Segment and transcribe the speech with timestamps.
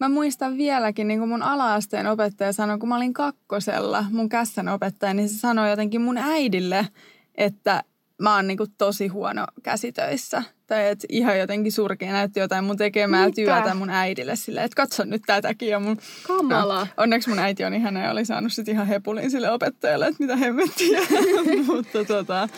[0.00, 4.68] mä muistan vieläkin, niin kuin mun alaasteen opettaja sanoi, kun mä olin kakkosella, mun kässän
[4.68, 6.88] opettaja, niin se sanoi jotenkin mun äidille,
[7.34, 7.82] että
[8.22, 10.42] mä oon niin kuin tosi huono käsitöissä.
[10.66, 13.34] Tai että ihan jotenkin surkea näytti jotain mun tekemää Mitä?
[13.34, 15.68] työtä mun äidille silleen, että katso nyt tätäkin.
[15.68, 16.80] Ja mun, Kamala.
[16.80, 20.22] No, onneksi mun äiti on ihana ja oli saanut sit ihan hepulin sille opettajalle, että
[20.22, 21.00] mitä hemmettiä.
[21.66, 22.48] Mutta tota,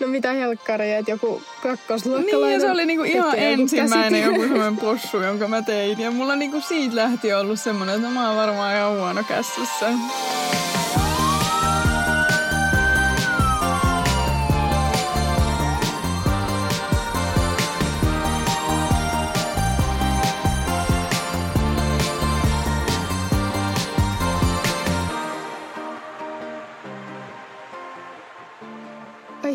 [0.00, 4.76] No mitä helkkaria, että joku kakkosluokkalainen Niin ja se oli niinku ihan ensimmäinen joku semmoinen
[4.76, 6.00] possu, jonka mä tein.
[6.00, 9.90] Ja mulla niinku siitä lähti ollut semmoinen, että mä oon varmaan ihan huono käsissä.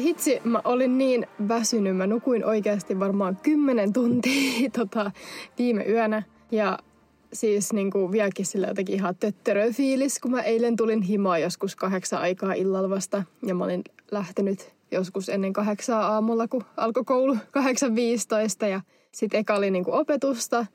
[0.10, 1.98] Vitsi, mä olin niin väsynyt.
[1.98, 5.12] Mä nukuin oikeasti varmaan kymmenen tuntia tota,
[5.58, 6.24] viime yönä.
[6.52, 6.80] Ja
[7.34, 11.76] siis niin kuin vieläkin sillä jotenkin ihan töttörö fiilis, kun mä eilen tulin himaa joskus
[11.76, 13.24] kahdeksan aikaa illalla vasta.
[13.46, 18.68] Ja mä olin lähtenyt joskus ennen kahdeksaa aamulla, kun alkoi koulu 8.15.
[18.68, 20.66] Ja sitten eka oli niin kuin opetusta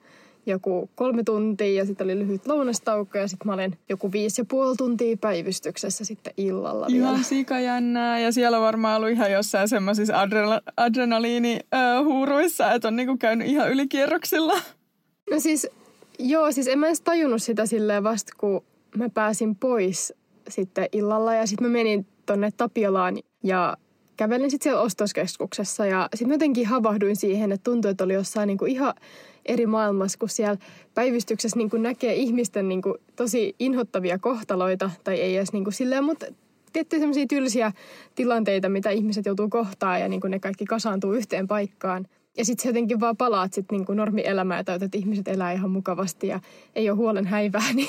[0.47, 4.45] joku kolme tuntia ja sitten oli lyhyt lounastauko ja sitten mä olen joku viisi ja
[4.45, 7.25] puoli tuntia päivystyksessä sitten illalla Ihan vielä.
[7.25, 13.49] sikajännää ja siellä on varmaan ollut ihan jossain semmoisissa adrenaliini adrenaliinihuuruissa, että on niinku käynyt
[13.49, 14.55] ihan ylikierroksilla.
[15.31, 15.67] No siis,
[16.19, 18.65] joo, siis en mä edes tajunnut sitä silleen vasta, kun
[18.97, 20.15] mä pääsin pois
[20.49, 23.77] sitten illalla ja sitten mä menin tonne Tapiolaan ja
[24.17, 28.65] kävelin sitten siellä ostoskeskuksessa ja sitten jotenkin havahduin siihen, että tuntui, että oli jossain niinku
[28.65, 28.95] ihan
[29.47, 30.57] eri maailmassa, kun siellä
[30.95, 35.75] päivystyksessä niin kuin näkee ihmisten niin kuin tosi inhottavia kohtaloita, tai ei edes niin kuin
[35.75, 36.27] silleen, mutta
[36.73, 37.73] tiettyjä sellaisia tylsiä
[38.15, 42.07] tilanteita, mitä ihmiset joutuu kohtaan ja niin kuin ne kaikki kasaantuu yhteen paikkaan.
[42.37, 46.41] Ja sitten jotenkin vaan palaat sitten niin normielämään ja että ihmiset elää ihan mukavasti ja
[46.75, 47.89] ei ole huolen häivää, niin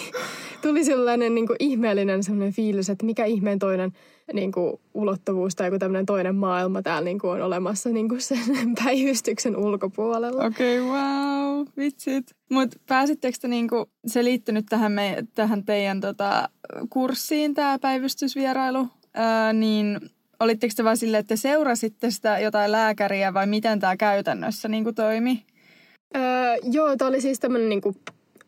[0.62, 3.92] tuli sellainen niin kuin ihmeellinen sellainen fiilis, että mikä ihmeen toinen
[4.34, 8.22] niin kuin ulottuvuus tai joku tämmöinen toinen maailma täällä niin kuin on olemassa niin kuin
[8.22, 8.40] sen
[8.84, 10.46] päivystyksen ulkopuolella.
[10.46, 12.36] Okei, okay, wow, vitsit.
[12.50, 16.50] Mutta pääsittekö te niin kuin, se liittynyt tähän, me, tähän teidän tota,
[16.90, 20.00] kurssiin, tämä päivystysvierailu, ää, niin
[20.40, 24.84] olitteko te vaan silleen, että te seurasitte sitä jotain lääkäriä vai miten tämä käytännössä niin
[24.84, 25.46] kuin toimi?
[26.16, 26.22] Öö,
[26.72, 27.96] joo, tämä oli siis tämmöinen niin kuin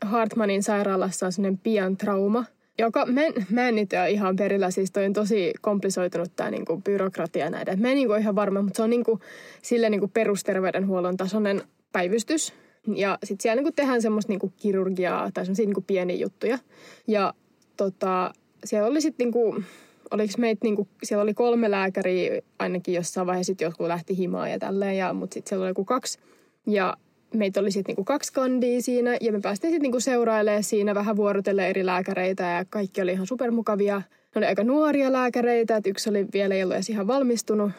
[0.05, 2.45] Hartmanin sairaalassa on sellainen pian trauma,
[2.79, 6.51] joka, mä en, mä en nyt ole ihan perillä, siis toi on tosi komplisoitunut tämä
[6.51, 7.81] niinku byrokratia näiden.
[7.81, 9.19] Mä en niinku ihan varma, mutta se on niinku,
[9.61, 11.61] sille niinku perusterveydenhuollon tasoinen
[11.91, 12.53] päivystys.
[12.95, 16.59] Ja sitten siellä niinku tehdään semmoista niinku kirurgiaa tai semmoisia niinku pieniä juttuja.
[17.07, 17.33] Ja
[17.77, 18.33] tota,
[18.63, 19.63] siellä oli sitten niinku,
[20.11, 24.59] oliko meitä niinku, siellä oli kolme lääkäriä ainakin jossain vaiheessa, sitten jotkut lähti himaan ja
[24.59, 26.19] tälleen, ja, mutta sitten siellä oli joku kaksi.
[26.67, 26.97] Ja
[27.33, 31.15] meitä oli sitten niinku kaksi kandia siinä ja me päästiin sitten niinku seurailemaan siinä vähän
[31.15, 33.97] vuorotelle eri lääkäreitä ja kaikki oli ihan supermukavia.
[34.35, 37.71] Ne oli aika nuoria lääkäreitä, että yksi oli vielä ei ollut edes ihan valmistunut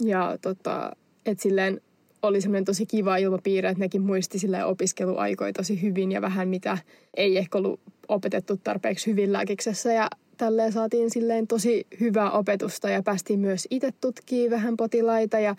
[0.00, 0.92] ja tota,
[1.26, 1.80] että silleen
[2.22, 6.78] oli semmoinen tosi kiva ilmapiiri, että nekin muisti sille opiskeluaikoja tosi hyvin ja vähän mitä
[7.16, 13.02] ei ehkä ollut opetettu tarpeeksi hyvin lääkiksessä ja tälleen saatiin silleen tosi hyvää opetusta ja
[13.02, 15.56] päästiin myös itse tutkimaan vähän potilaita ja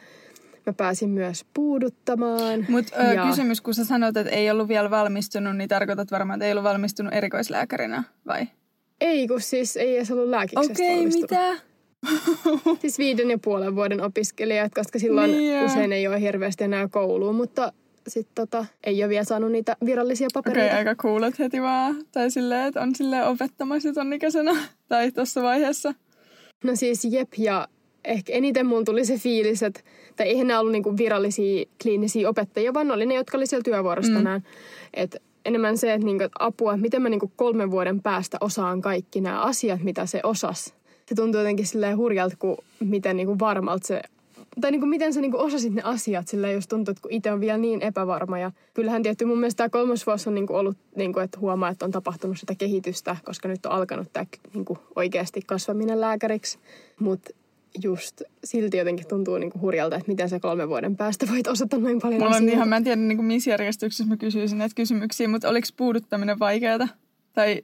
[0.65, 2.65] Mä pääsin myös puuduttamaan.
[2.69, 3.27] Mutta ja...
[3.27, 6.63] kysymys, kun sä sanoit, että ei ollut vielä valmistunut, niin tarkoitat varmaan, että ei ollut
[6.63, 8.47] valmistunut erikoislääkärinä, vai?
[9.01, 11.55] Ei, kun siis ei edes ollut lääkiksestä Okei, okay, mitä?
[12.81, 17.31] siis viiden ja puolen vuoden opiskelijat, koska silloin niin usein ei ole hirveästi enää koulua,
[17.31, 17.73] mutta
[18.07, 20.59] sitten tota, ei ole vielä saanut niitä virallisia papereita.
[20.59, 21.95] Okei, okay, aika kuulet heti vaan.
[22.11, 24.51] Tai silleen, että on silleen opettamassa ton ikäisenä.
[24.87, 25.93] Tai tuossa vaiheessa.
[26.63, 27.67] No siis jep, ja
[28.07, 29.81] ehkä eniten mun tuli se fiilis, että
[30.15, 33.63] tai eihän ne ollut niinku virallisia kliinisiä opettajia, vaan ne oli ne, jotka oli siellä
[33.63, 34.17] työvuorossa mm.
[34.17, 34.43] tänään.
[34.93, 39.41] Et enemmän se, että niinku, apua, miten mä niinku kolmen vuoden päästä osaan kaikki nämä
[39.41, 40.73] asiat, mitä se osas.
[41.05, 44.01] Se tuntuu jotenkin silleen hurjalta, kun miten niinku varmalta se
[44.61, 47.11] tai niin kuin miten sä niin kuin osasit ne asiat, sillä just tuntuu, että kun
[47.11, 48.39] itse on vielä niin epävarma.
[48.39, 51.39] Ja kyllähän tietty mun mielestä tämä kolmas vuosi on niin kuin ollut, niin kuin, että
[51.39, 56.01] huomaa, että on tapahtunut sitä kehitystä, koska nyt on alkanut tämä niin kuin oikeasti kasvaminen
[56.01, 56.59] lääkäriksi.
[56.99, 57.31] Mutta
[57.83, 61.99] just silti jotenkin tuntuu niinku hurjalta, että miten sä kolmen vuoden päästä voit osata noin
[61.99, 65.49] paljon Mulla on ihan, mä en tiedä niinku missä järjestyksessä mä kysyisin näitä kysymyksiä, mutta
[65.49, 66.87] oliko puuduttaminen vaikeaa?
[67.33, 67.63] Tai...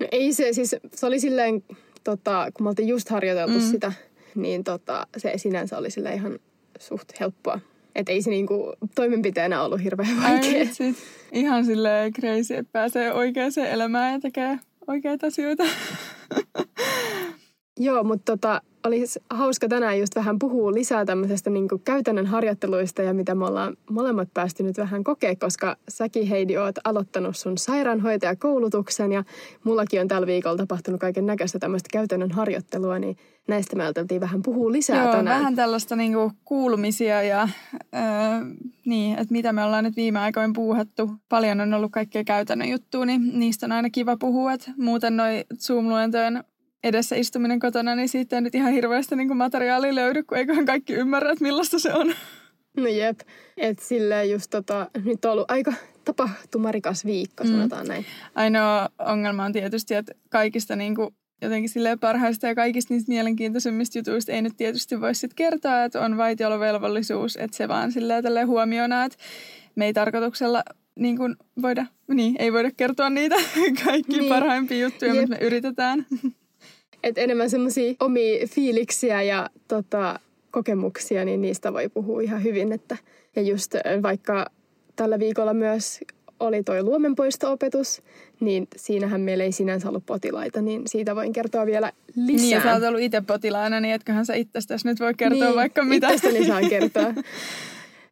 [0.00, 1.64] No ei se, siis se oli silleen,
[2.04, 3.60] tota, kun me oltiin just harjoiteltu mm.
[3.60, 3.92] sitä,
[4.34, 6.38] niin tota, se sinänsä oli sille ihan
[6.78, 7.60] suht helppoa.
[7.94, 10.58] Että ei se niinku toimenpiteenä ollut hirveän vaikea.
[10.58, 10.96] Ai, sit.
[11.32, 15.64] Ihan silleen crazy, että pääsee oikeaan elämään ja tekee oikeita asioita.
[17.78, 23.14] Joo, mutta tota, olisi hauska tänään just vähän puhua lisää tämmöisestä niin käytännön harjoitteluista ja
[23.14, 29.12] mitä me ollaan molemmat päästy nyt vähän kokea, koska säkin Heidi oot aloittanut sun sairaanhoitajakoulutuksen
[29.12, 29.24] ja
[29.64, 33.16] mullakin on tällä viikolla tapahtunut kaiken näköistä tämmöistä käytännön harjoittelua, niin
[33.48, 35.38] näistä me ajateltiin vähän puhua lisää Joo, tänään.
[35.38, 37.48] vähän tällaista niinku kuulumisia ja
[37.94, 38.00] öö,
[38.84, 41.10] niin, että mitä me ollaan nyt viime aikoina puuhattu.
[41.28, 44.52] Paljon on ollut kaikkea käytännön juttua, niin niistä on aina kiva puhua.
[44.52, 46.44] Et muuten noi Zoom-luentojen
[46.84, 50.66] edessä istuminen kotona, niin siitä ei nyt ihan hirveästi niin kuin materiaalia löydy, kun eiköhän
[50.66, 52.14] kaikki ymmärrä, että millaista se on.
[52.76, 53.20] No jep,
[53.56, 55.72] että silleen just tota, nyt on ollut aika
[56.04, 57.50] tapahtumarikas viikko, mm.
[57.50, 58.06] sanotaan näin.
[58.34, 63.98] Ainoa ongelma on tietysti, että kaikista niin kuin jotenkin sille parhaista ja kaikista niistä mielenkiintoisimmista
[63.98, 68.48] jutuista ei nyt tietysti voi sitten kertoa, että on vaitiolovelvollisuus, että se vaan silleen tälleen
[68.48, 69.18] huomiona, että
[69.74, 70.62] me ei tarkoituksella
[70.98, 73.36] niin kuin voida, niin, ei voida kertoa niitä
[73.84, 74.28] kaikki niin.
[74.28, 75.20] parhaimpia juttuja, Jep.
[75.20, 76.06] mutta me yritetään.
[77.02, 80.20] Et enemmän semmoisia omia fiiliksiä ja tota,
[80.50, 82.72] kokemuksia, niin niistä voi puhua ihan hyvin.
[82.72, 82.96] Että,
[83.36, 84.46] ja just vaikka
[84.96, 86.00] tällä viikolla myös
[86.40, 88.02] oli toi luomenpoisto-opetus,
[88.40, 92.36] niin siinähän meillä ei sinänsä ollut potilaita, niin siitä voin kertoa vielä lisää.
[92.36, 95.56] Niin, ja sä oot ollut itse potilaana, niin etköhän sä itsestäsi nyt voi kertoa niin,
[95.56, 96.08] vaikka mitä.
[96.08, 97.14] itsestäni saan kertoa.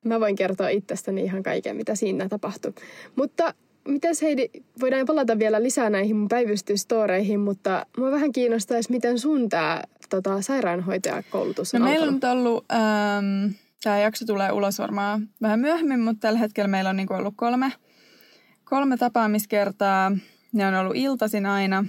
[0.05, 2.73] Mä voin kertoa itsestäni ihan kaiken, mitä siinä tapahtui.
[3.17, 3.55] Mutta
[3.89, 4.49] Mitäs Heidi,
[4.81, 10.43] voidaan palata vielä lisää näihin mun päivystystoreihin, mutta mua vähän kiinnostaisi, miten sun tämä tota,
[10.43, 13.53] sairaanhoitajakoulutus on no, meillä on nyt ollut, ähm,
[13.83, 17.73] tämä jakso tulee ulos varmaan vähän myöhemmin, mutta tällä hetkellä meillä on niinku ollut kolme,
[18.65, 20.13] kolme tapaamiskertaa.
[20.53, 21.85] Ne on ollut iltaisin aina,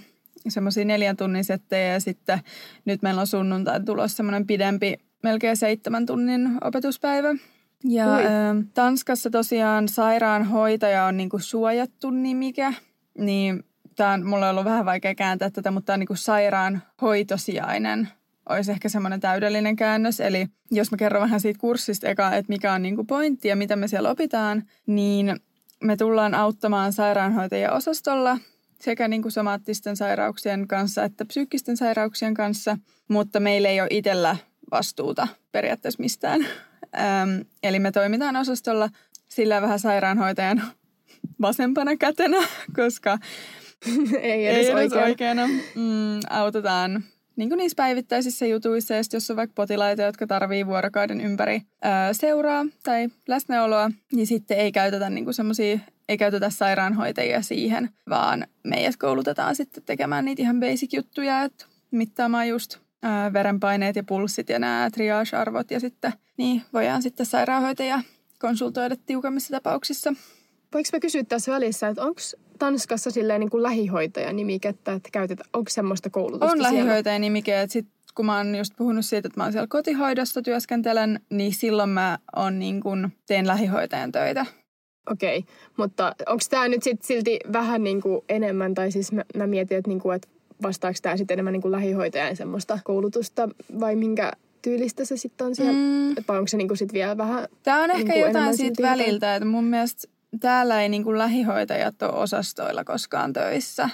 [0.48, 2.39] semmoisia neljän tunnin settejä ja sitten
[2.86, 7.36] nyt meillä on sunnuntai tulossa semmoinen pidempi, melkein seitsemän tunnin opetuspäivä.
[7.89, 8.21] Ja ö,
[8.73, 12.73] Tanskassa tosiaan sairaanhoitaja on niinku suojattu nimike,
[13.17, 13.63] niin
[13.95, 18.09] tämä on, mulla on ollut vähän vaikea kääntää tätä, mutta tämä on niinku sairaanhoitosijainen
[18.49, 20.19] olisi ehkä semmoinen täydellinen käännös.
[20.19, 23.75] Eli jos mä kerron vähän siitä kurssista eka, että mikä on niinku pointti ja mitä
[23.75, 25.39] me siellä opitaan, niin
[25.83, 28.38] me tullaan auttamaan sairaanhoitajia osastolla
[28.81, 32.77] sekä niin kuin somaattisten sairauksien kanssa että psyykkisten sairauksien kanssa,
[33.07, 34.38] mutta meillä ei ole itsellä
[34.71, 36.47] vastuuta periaatteessa mistään.
[36.97, 38.89] Ähm, eli me toimitaan osastolla
[39.27, 40.61] sillä vähän sairaanhoitajan
[41.41, 42.37] vasempana kätenä,
[42.75, 43.17] koska
[44.21, 47.03] ei edes, ei edes oikeana, oikeana mm, autetaan
[47.35, 52.13] niin kuin niissä päivittäisissä jutuissa, ja jos on vaikka potilaita, jotka tarvii vuorokauden ympäri ää,
[52.13, 55.79] seuraa tai läsnäoloa, niin sitten ei käytetä niin kuin semmoisia,
[56.09, 62.77] ei käytetä sairaanhoitajia siihen, vaan meidät koulutetaan sitten tekemään niitä ihan basic-juttuja, että mittaamaan just
[63.03, 68.01] ää, verenpaineet ja pulssit ja nämä triage-arvot, ja sitten niin voidaan sitten sairaanhoitaja
[68.39, 70.13] konsultoida tiukemmissa tapauksissa.
[70.73, 72.21] Voinko mä kysyä tässä välissä, että onko
[72.59, 78.25] Tanskassa silleen niin kuin lähihoitajanimikettä, että käytetään, onko semmoista koulutusta On lähihoitajanimike, että sit kun
[78.25, 82.59] mä oon just puhunut siitä, että mä oon siellä kotihoidossa työskentelen, niin silloin mä on
[82.59, 84.45] niin kuin, teen lähihoitajan töitä.
[85.11, 85.53] Okei, okay.
[85.77, 89.77] mutta onko tämä nyt sit silti vähän niin kuin enemmän, tai siis mä, mä mietin,
[89.77, 90.27] että, niin kuin, että
[90.63, 93.49] vastaako tämä sitten enemmän niin kuin lähihoitajan semmoista koulutusta,
[93.79, 94.31] vai minkä
[94.65, 95.73] tyylistä se sitten on siellä?
[95.73, 96.15] Mm.
[96.27, 99.35] Vai onko se niin kuin sit vielä vähän Tämä on ehkä niin jotain siitä väliltä,
[99.35, 100.07] että mun mielestä
[100.39, 103.89] täällä ei niin kuin lähihoitajat ole osastoilla koskaan töissä.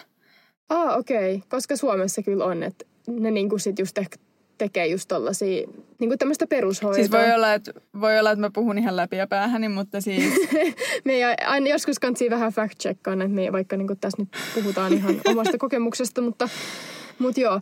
[0.69, 1.35] Ah, okei.
[1.35, 1.47] Okay.
[1.49, 4.17] Koska Suomessa kyllä on, että ne niin kuin sit just ehkä
[4.57, 5.67] tekee just tollasia,
[5.99, 6.95] niin kuin tämmöistä perushoitoa.
[6.95, 7.71] Siis voi olla, että,
[8.01, 10.33] voi olla, että mä puhun ihan läpi ja päähäni, mutta siis...
[11.05, 14.29] me ei, aina joskus kansi vähän fact checkaan, että me vaikka niin kuin tässä nyt
[14.53, 16.49] puhutaan ihan omasta kokemuksesta, mutta,
[17.21, 17.61] mutta joo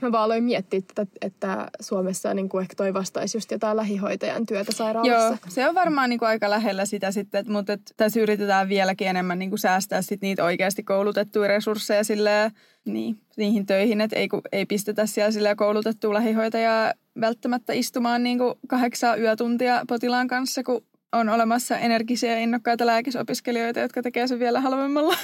[0.00, 4.46] mä vaan aloin miettiä, että, että Suomessa niin kuin ehkä toi vastaisi just jotain lähihoitajan
[4.46, 5.26] työtä sairaalassa.
[5.26, 9.08] Joo, se on varmaan niin kuin aika lähellä sitä sitten, mutta että tässä yritetään vieläkin
[9.08, 12.52] enemmän niin kuin säästää sit niitä oikeasti koulutettuja resursseja sille,
[12.84, 18.54] niin, niihin töihin, että ei, ei pistetä siellä sille koulutettua lähihoitajaa välttämättä istumaan niin kuin
[18.68, 24.60] kahdeksan yötuntia potilaan kanssa, kun on olemassa energisiä ja innokkaita lääkisopiskelijoita, jotka tekee sen vielä
[24.60, 25.16] halvemmalla.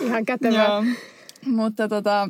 [0.00, 0.66] Ihan kätevää.
[0.66, 0.84] Joo.
[1.46, 2.28] Mutta tota,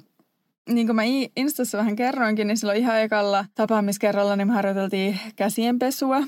[0.69, 1.03] niin kuin mä
[1.37, 6.23] Instassa vähän kerroinkin, niin silloin ihan ekalla tapaamiskerralla niin me harjoiteltiin käsienpesua.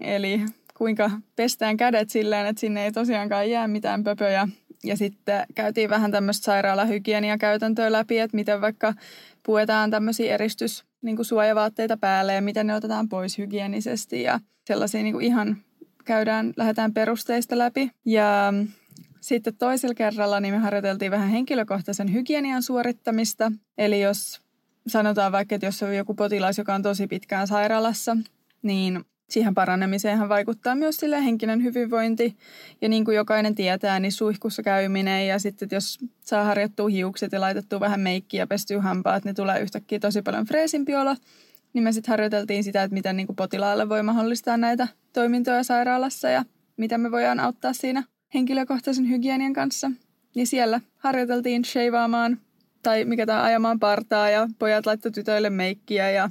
[0.00, 0.40] Eli
[0.78, 4.48] kuinka pestään kädet silleen, että sinne ei tosiaankaan jää mitään pöpöjä.
[4.84, 8.94] Ja sitten käytiin vähän tämmöistä sairaalahygieniakäytäntöä läpi, että miten vaikka
[9.42, 15.02] puetaan tämmöisiä eristys niin kuin suojavaatteita päälle ja miten ne otetaan pois hygienisesti ja sellaisia
[15.02, 15.56] niin kuin ihan
[16.04, 17.90] käydään, lähdetään perusteista läpi.
[18.04, 18.52] Ja
[19.24, 23.52] sitten toisella kerralla niin me harjoiteltiin vähän henkilökohtaisen hygienian suorittamista.
[23.78, 24.40] Eli jos
[24.86, 28.16] sanotaan vaikka, että jos on joku potilas, joka on tosi pitkään sairaalassa,
[28.62, 32.36] niin siihen paranemiseen vaikuttaa myös sille henkinen hyvinvointi.
[32.80, 37.40] Ja niin kuin jokainen tietää, niin suihkussa käyminen ja sitten jos saa harjoittua hiukset ja
[37.40, 41.16] laitettua vähän meikkiä ja pestyä hampaat, niin tulee yhtäkkiä tosi paljon freesimpi olo.
[41.72, 46.28] Niin me sitten harjoiteltiin sitä, että miten niin kuin potilaalle voi mahdollistaa näitä toimintoja sairaalassa
[46.28, 46.44] ja
[46.76, 48.02] miten me voidaan auttaa siinä
[48.34, 49.90] henkilökohtaisen hygienian kanssa.
[50.34, 52.38] Ja siellä harjoiteltiin sheivaamaan
[52.82, 56.30] tai mikä tämä ajamaan partaa ja pojat laittoi tytöille meikkiä ja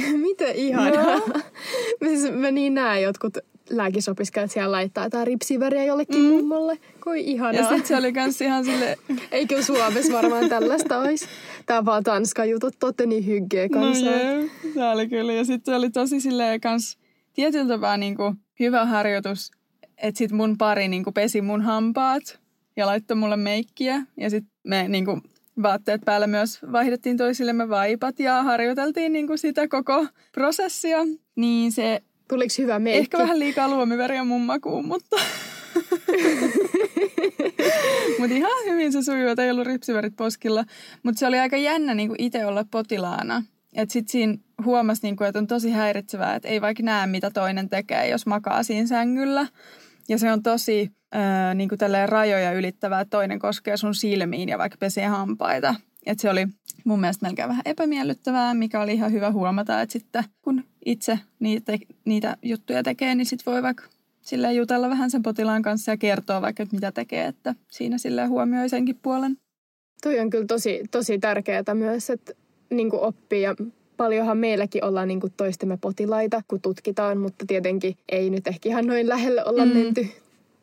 [0.22, 1.20] Miten ihanaa.
[2.00, 3.38] mä, siis, mä niin näen jotkut
[3.70, 6.28] lääkisopiskelijat siellä laittaa jotain ripsiväriä jollekin mm.
[6.28, 6.78] mummolle.
[7.04, 7.60] Kui ihanaa.
[7.60, 8.98] Ja sitten se oli kans ihan sille...
[9.32, 11.26] Eikö Suomessa varmaan tällaista olisi?
[11.66, 14.04] Tää vaan Tanska jutut, totte niin hyggeä kanssa.
[14.04, 15.32] No jee, se oli kyllä.
[15.32, 16.98] Ja sitten se oli tosi silleen kans
[17.34, 19.50] tietyllä tapaa niinku hyvä harjoitus,
[19.98, 22.40] että sit mun pari niinku pesi mun hampaat
[22.76, 24.02] ja laittoi mulle meikkiä.
[24.16, 25.20] Ja sitten me niinku
[25.62, 30.98] vaatteet päällä myös vaihdettiin toisillemme vaipat ja harjoiteltiin niin kuin sitä koko prosessia.
[31.36, 32.02] Niin se...
[32.28, 33.00] Tuliko hyvä meikki?
[33.00, 35.16] Ehkä vähän liikaa luomiväriä mun makuun, mutta...
[38.18, 40.64] mutta ihan hyvin se sujuu, että ei ollut ripsivärit poskilla.
[41.02, 43.42] Mutta se oli aika jännä niin itse olla potilaana.
[43.74, 47.30] Että sitten siinä huomasi, niin kuin, että on tosi häiritsevää, että ei vaikka näe, mitä
[47.30, 49.46] toinen tekee, jos makaa siinä sängyllä.
[50.08, 54.78] Ja se on tosi ää, niin kuin rajoja ylittävää, toinen koskee sun silmiin ja vaikka
[54.80, 55.74] pesee hampaita.
[56.06, 56.46] Et se oli
[56.84, 61.78] mun mielestä melkein vähän epämiellyttävää, mikä oli ihan hyvä huomata, että sitten kun itse niitä,
[62.04, 63.84] niitä juttuja tekee, niin sitten voi vaikka
[64.22, 68.26] sille jutella vähän sen potilaan kanssa ja kertoa vaikka, että mitä tekee, että siinä sille
[68.26, 69.36] huomioi senkin puolen.
[70.02, 72.32] Toi on kyllä tosi, tosi tärkeää myös, että
[72.70, 73.54] niin oppii ja
[73.96, 79.08] paljonhan meilläkin ollaan niin toistemme potilaita, kun tutkitaan, mutta tietenkin ei nyt ehkä ihan noin
[79.08, 79.72] lähelle olla mm.
[79.72, 80.08] menty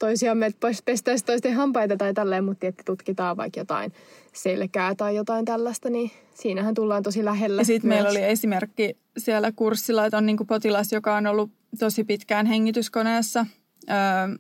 [0.02, 3.94] toisiamme, että pestäisi toisten hampaita tai tälleen, mutta että tutkitaan vaikka jotain
[4.34, 7.62] selkää tai jotain tällaista, niin siinähän tullaan tosi lähelle.
[7.62, 12.04] Ja sitten meillä oli esimerkki siellä kurssilla, että on niin potilas, joka on ollut tosi
[12.04, 13.46] pitkään hengityskoneessa,
[13.90, 13.96] öö,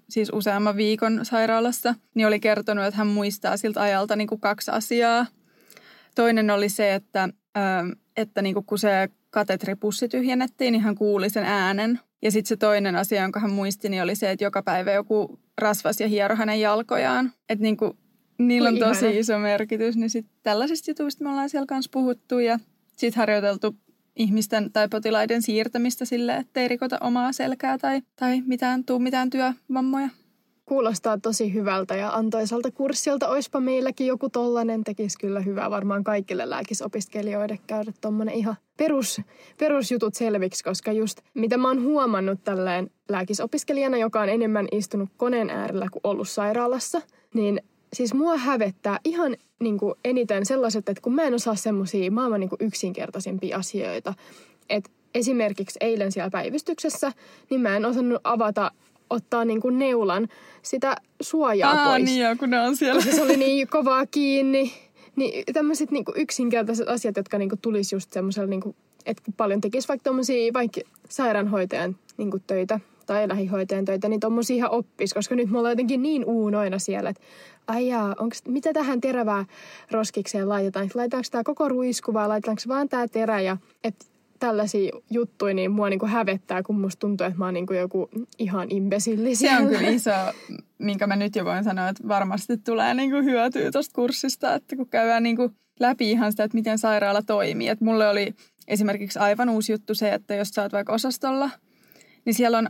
[0.09, 5.25] siis useamman viikon sairaalassa, niin oli kertonut, että hän muistaa siltä ajalta niin kaksi asiaa.
[6.15, 7.29] Toinen oli se, että,
[8.17, 11.99] että niin kun se katetripussi tyhjennettiin, niin hän kuuli sen äänen.
[12.21, 15.39] Ja sitten se toinen asia, jonka hän muisti, niin oli se, että joka päivä joku
[15.57, 17.31] rasvas ja hiero hänen jalkojaan.
[17.49, 17.97] Että niin kuin,
[18.37, 19.19] niillä on tosi ihana.
[19.19, 19.97] iso merkitys.
[19.97, 22.59] Niin sitten tällaisista jutuista me ollaan siellä kanssa puhuttu ja
[22.97, 23.75] sitten harjoiteltu
[24.15, 30.09] ihmisten tai potilaiden siirtämistä sille, ettei rikota omaa selkää tai, tai mitään, tuu mitään työvammoja.
[30.71, 33.27] Kuulostaa tosi hyvältä ja antoisalta kurssilta.
[33.27, 39.21] Oispa meilläkin joku tollanen, tekisi kyllä hyvää varmaan kaikille lääkisopiskelijoille käydä tuommoinen ihan perus,
[39.57, 45.49] perusjutut selviksi, koska just mitä mä oon huomannut tälleen lääkisopiskelijana, joka on enemmän istunut koneen
[45.49, 47.01] äärellä kuin ollut sairaalassa,
[47.33, 47.61] niin
[47.93, 52.39] siis mua hävettää ihan niin kuin eniten sellaiset, että kun mä en osaa semmoisia maailman
[52.39, 54.13] niin kuin yksinkertaisimpia asioita,
[54.69, 57.11] että esimerkiksi eilen siellä päivystyksessä,
[57.49, 58.71] niin mä en osannut avata
[59.11, 60.27] ottaa niin kuin neulan
[60.61, 62.03] sitä suojaa Aa, pois.
[62.03, 63.01] niin joo, kun ne on siellä.
[63.01, 64.73] Koska se oli niin kovaa kiinni.
[65.15, 68.75] Niin tämmöiset niin yksinkertaiset asiat, jotka niin kuin tulisi just semmoisella, niin kuin,
[69.05, 74.55] että paljon tekisi vaikka tommosia vaikka sairaanhoitajan niin kuin töitä tai lähihoitajan töitä, niin tommosia
[74.55, 77.23] ihan oppis, koska nyt me ollaan jotenkin niin uunoina siellä, että
[77.67, 79.45] ai jaa, onks, mitä tähän terävää
[79.91, 80.89] roskikseen laitetaan?
[80.93, 83.41] Laitetaanko tämä koko ruisku vai laitetaanko vaan tämä terä?
[83.41, 87.73] Ja, et tällaisia juttuja, niin mua niinku hävettää, kun musta tuntuu, että mä oon niinku
[87.73, 90.11] joku ihan imbesilli Se on kyllä iso,
[90.77, 94.89] minkä mä nyt jo voin sanoa, että varmasti tulee niinku hyötyä tuosta kurssista, että kun
[94.89, 97.67] käydään niinku läpi ihan sitä, että miten sairaala toimii.
[97.67, 98.35] Et mulle oli
[98.67, 101.49] esimerkiksi aivan uusi juttu se, että jos sä oot vaikka osastolla,
[102.25, 102.67] niin siellä on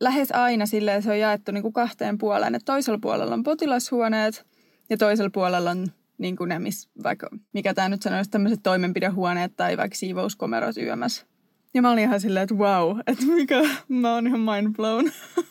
[0.00, 2.54] lähes aina silleen, se on jaettu niinku kahteen puoleen.
[2.54, 4.46] Että toisella puolella on potilashuoneet
[4.90, 5.86] ja toisella puolella on
[6.18, 11.26] niin kuin ne, miss, vaikka, mikä tämä nyt sanoisi, tämmöiset toimenpidehuoneet tai vaikka siivouskomerot yömässä.
[11.74, 15.10] Ja mä olin ihan silleen, että wow, että mikä, mä oon ihan mind blown.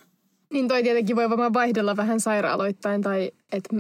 [0.54, 3.76] Niin toi tietenkin voi varmaan vaihdella vähän sairaaloittain tai että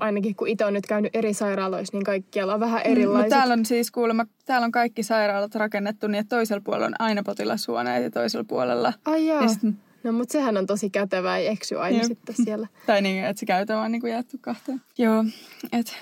[0.00, 3.30] ainakin kun itse on nyt käynyt eri sairaaloissa, niin kaikkialla on vähän erilaiset.
[3.30, 6.94] Mm, täällä on siis kuulemma, täällä on kaikki sairaalat rakennettu niin, että toisella puolella on
[6.98, 8.92] aina potilashuoneet ja toisella puolella.
[9.04, 9.46] Ai jaa.
[9.62, 12.06] Niin No mutta sehän on tosi kätevää, ei eksy aina Jep.
[12.06, 12.68] sitten siellä.
[12.86, 14.80] tai niin, että se käytä on niin kuin jaettu kahteen.
[14.98, 15.24] Joo,
[15.72, 15.92] että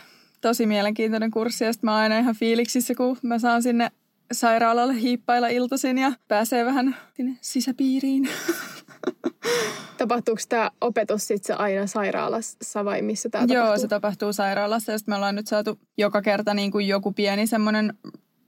[0.41, 3.91] tosi mielenkiintoinen kurssi ja mä oon aina ihan fiiliksissä, kun mä saan sinne
[4.33, 8.29] sairaalalle hiippailla iltaisin ja pääsee vähän sinne sisäpiiriin.
[9.99, 13.83] Tapahtuuko tämä opetus sitten aina sairaalassa vai missä tämä Joo, tapahtuu?
[13.83, 17.95] se tapahtuu sairaalassa ja me ollaan nyt saatu joka kerta niin kuin joku pieni semmoinen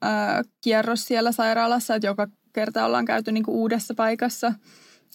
[0.05, 4.53] äh, kierros siellä sairaalassa, että joka kerta ollaan käyty niin kuin uudessa paikassa.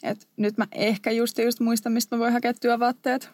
[0.04, 3.30] Et nyt mä ehkä just, just muistan, mistä mä voin hakea työvaatteet.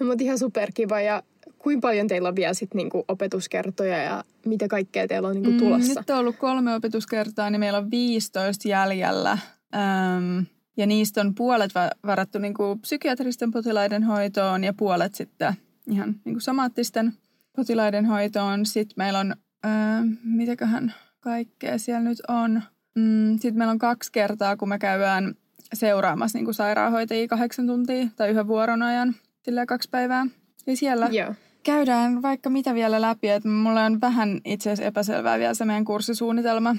[0.00, 1.22] No mutta ihan superkiva ja
[1.64, 5.58] kuinka paljon teillä on vielä sit niinku opetuskertoja ja mitä kaikkea teillä on niinku mm,
[5.58, 5.92] tulossa?
[5.92, 9.38] Mm, nyt on ollut kolme opetuskertaa, niin meillä on 15 jäljellä.
[9.74, 10.38] Ähm,
[10.76, 11.70] ja niistä on puolet
[12.06, 15.54] varattu niin kuin psykiatristen potilaiden hoitoon ja puolet sitten
[15.90, 17.12] ihan niin kuin somaattisten
[17.56, 18.66] potilaiden hoitoon.
[18.66, 22.62] Sitten meillä on, ää, mitäköhän kaikkea siellä nyt on.
[22.94, 25.34] Mm, Sitten meillä on kaksi kertaa, kun me käydään
[25.74, 30.26] seuraamassa niin kuin sairaanhoitajia kahdeksan tuntia tai yhden vuoron ajan, sillä kaksi päivää.
[30.66, 31.36] Ja siellä yeah.
[31.64, 33.28] Käydään vaikka mitä vielä läpi.
[33.28, 36.76] Että mulla on vähän itse asiassa epäselvää vielä se meidän kurssisuunnitelma,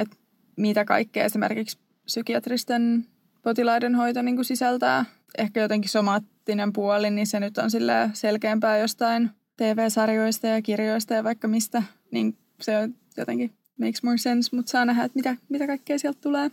[0.00, 0.16] että
[0.56, 3.06] mitä kaikkea esimerkiksi psykiatristen
[3.42, 5.04] potilaiden hoito niin kuin sisältää.
[5.38, 11.24] Ehkä jotenkin somaattinen puoli, niin se nyt on sille selkeämpää jostain TV-sarjoista ja kirjoista ja
[11.24, 11.82] vaikka mistä.
[12.10, 16.50] Niin se jotenkin makes more sense, mutta saa nähdä, että mitä, mitä kaikkea sieltä tulee.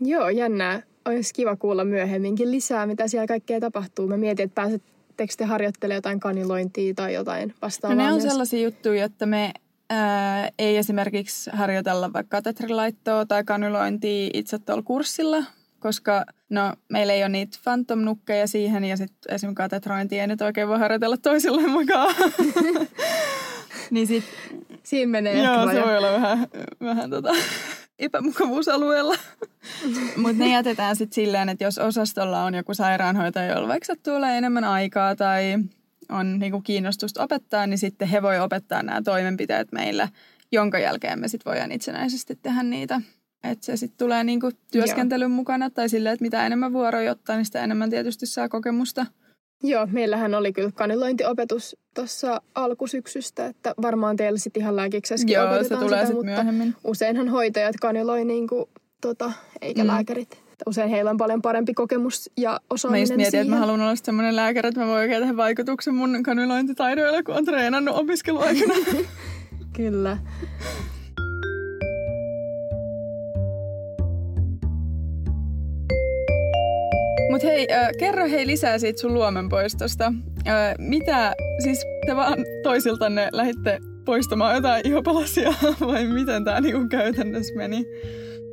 [0.00, 0.82] Joo, jännää.
[1.04, 4.06] Olisi kiva kuulla myöhemminkin lisää, mitä siellä kaikkea tapahtuu.
[4.06, 4.62] Mä mietin, että
[5.16, 8.30] pääsettekö te harjoittelemaan jotain kanilointia tai jotain vastaavaa no ne on myös.
[8.30, 9.52] sellaisia juttuja, että me
[9.90, 15.44] ää, ei esimerkiksi harjoitella vaikka katetrilaittoa tai kanylointia itse tuolla kurssilla,
[15.80, 20.68] koska no, meillä ei ole niitä phantom-nukkeja siihen ja sitten esimerkiksi katetrointia ei nyt oikein
[20.68, 22.14] voi harjoitella toisille mukaan.
[23.90, 24.24] niin sit,
[24.84, 26.48] Siinä menee Joo, se voi olla vähän,
[26.80, 27.34] vähän tota,
[27.98, 29.14] epämukavuusalueella.
[30.22, 34.64] Mutta ne jätetään sitten silleen, että jos osastolla on joku sairaanhoitaja, jolla vaikka sattuu enemmän
[34.64, 35.58] aikaa tai
[36.08, 40.08] on niinku kiinnostusta opettaa, niin sitten he voi opettaa nämä toimenpiteet meille,
[40.52, 43.00] jonka jälkeen me sitten voidaan itsenäisesti tehdä niitä.
[43.44, 45.36] Että se sitten tulee niinku työskentelyn Joo.
[45.36, 49.06] mukana tai silleen, että mitä enemmän vuoroja ottaa, niin sitä enemmän tietysti saa kokemusta.
[49.64, 55.76] Joo, meillähän oli kyllä kanilointiopetus tuossa alkusyksystä, että varmaan teillä sitten ihan lääkiksessäkin Joo, se
[55.76, 56.74] tulee sitä, mutta myöhemmin.
[56.84, 58.64] useinhan hoitajat kaniloi niin kuin,
[59.00, 59.88] tota, eikä mm.
[59.88, 60.44] lääkärit.
[60.66, 63.46] Usein heillä on paljon parempi kokemus ja osaaminen Mä just mietin, siihen.
[63.46, 67.34] että mä haluan olla sellainen lääkäri, että mä voin oikein tehdä vaikutuksen mun kanilointitaidoilla, kun
[67.34, 68.74] on treenannut opiskeluaikana.
[69.76, 70.18] kyllä.
[77.30, 80.12] Mutta hei, äh, kerro hei lisää siitä sun luomenpoistosta.
[80.46, 85.54] Äh, mitä, siis te vaan toisiltanne lähditte poistamaan jotain ihopalasia
[85.86, 87.84] vai miten tämä niinku käytännössä meni?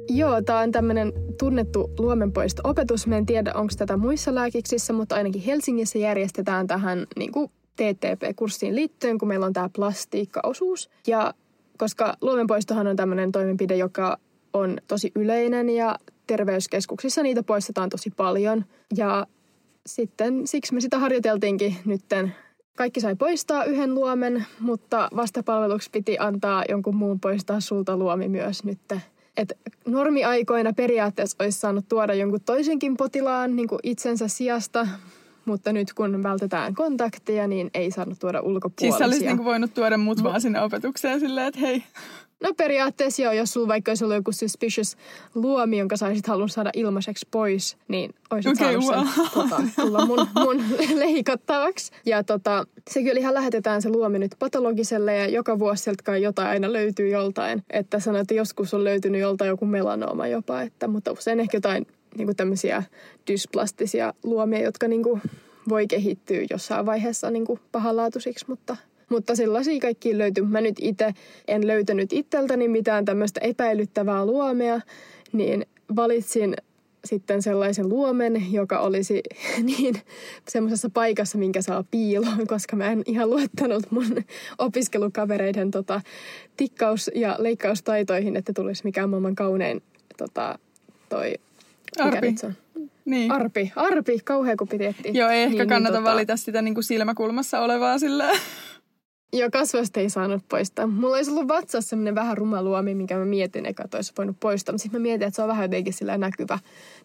[0.09, 3.07] Joo, tämä on tämmöinen tunnettu luomenpoisto-opetus.
[3.07, 7.31] Mä en tiedä, onko tätä muissa lääkiksissä, mutta ainakin Helsingissä järjestetään tähän niin
[7.75, 10.89] TTP-kurssiin liittyen, kun meillä on tämä plastiikkaosuus.
[11.07, 11.33] Ja
[11.77, 14.17] koska luomenpoistohan on tämmöinen toimenpide, joka
[14.53, 15.95] on tosi yleinen ja
[16.31, 18.65] terveyskeskuksissa niitä poistetaan tosi paljon.
[18.95, 19.27] Ja
[19.85, 22.35] sitten siksi me sitä harjoiteltiinkin nytten.
[22.75, 28.63] Kaikki sai poistaa yhden luomen, mutta vastapalveluksi piti antaa jonkun muun poistaa sulta luomi myös
[28.63, 29.01] nytte.
[29.37, 34.87] Et normiaikoina periaatteessa olisi saanut tuoda jonkun toisenkin potilaan niin itsensä sijasta,
[35.45, 38.97] mutta nyt kun vältetään kontakteja, niin ei saanut tuoda ulkopuolisia.
[38.97, 41.83] Siis olisi niin voinut tuoda mut vaan sinne opetukseen silleen, että hei,
[42.41, 44.97] No periaatteessa joo, jos sulla vaikka olisi ollut joku suspicious
[45.35, 49.07] luomi, jonka saisit halunnut saada ilmaiseksi pois, niin olisit okay, saanut wow.
[49.07, 50.63] sen tota, tulla mun, mun
[50.99, 51.91] leikattavaksi.
[52.05, 56.21] Ja tota, se kyllä ihan lähetetään se luomi nyt patologiselle ja joka vuosi sieltä kai
[56.21, 57.63] jotain aina löytyy joltain.
[57.69, 61.87] Että sanoit, että joskus on löytynyt joltain joku melanooma jopa, että, mutta usein ehkä jotain
[62.17, 62.83] niin kuin tämmöisiä
[63.27, 65.21] dysplastisia luomia, jotka niin kuin
[65.69, 68.77] voi kehittyä jossain vaiheessa niin kuin pahanlaatuisiksi, mutta–
[69.11, 70.43] mutta sellaisia kaikki löytyy.
[70.43, 71.13] Mä nyt itse
[71.47, 74.81] en löytänyt itseltäni mitään tämmöistä epäilyttävää luomea,
[75.33, 76.55] niin valitsin
[77.05, 79.23] sitten sellaisen luomen, joka olisi
[79.77, 79.95] niin
[80.49, 84.23] semmoisessa paikassa, minkä saa piiloon, koska mä en ihan luottanut mun
[84.57, 86.01] opiskelukavereiden tota,
[86.57, 89.83] tikkaus- ja leikkaustaitoihin, että tulisi mikään maailman kaunein
[90.17, 90.59] tota,
[91.09, 91.33] toi...
[91.99, 92.35] Arpi.
[92.43, 92.53] on?
[93.05, 93.31] Niin.
[93.31, 93.71] Arpi.
[93.75, 96.13] Arpi, kauhean kun piti Joo, ei ehkä niin, kannata niin, tota...
[96.13, 98.31] valita sitä niin kuin silmäkulmassa olevaa sillä
[99.33, 100.87] Joo, kasvoista ei saanut poistaa.
[100.87, 104.39] Mulla olisi ollut vatsassa semmoinen vähän ruma luomi, minkä mä mietin eka, että olisi voinut
[104.39, 104.73] poistaa.
[104.73, 106.59] Mutta sitten mä mietin, että se on vähän jotenkin sillä näkyvä,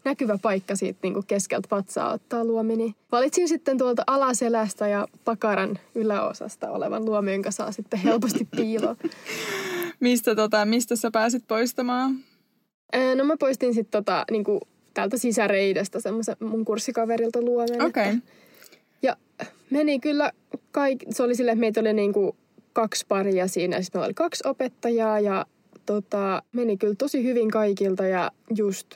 [0.05, 2.77] näkyvä paikka siitä niin kuin keskeltä vatsaa ottaa luomi.
[2.77, 8.97] Niin valitsin sitten tuolta alaselästä ja pakaran yläosasta olevan luomi, jonka saa sitten helposti piiloon.
[10.01, 12.17] mistä, tota, mistä sä pääsit poistamaan?
[13.17, 14.61] no mä poistin sitten tota, niin kuin
[14.95, 17.83] täältä sisäreidestä semmoisen mun kurssikaverilta luomen.
[17.83, 18.09] Okei.
[18.09, 18.19] Okay.
[19.70, 20.33] Meni kyllä
[20.70, 22.33] kaik, se oli sille, että meitä oli niin kuin
[22.72, 23.83] kaksi paria siinä.
[23.83, 25.46] Sitten meillä oli kaksi opettajaa ja
[25.87, 28.87] tota, meni kyllä tosi hyvin kaikilta ja just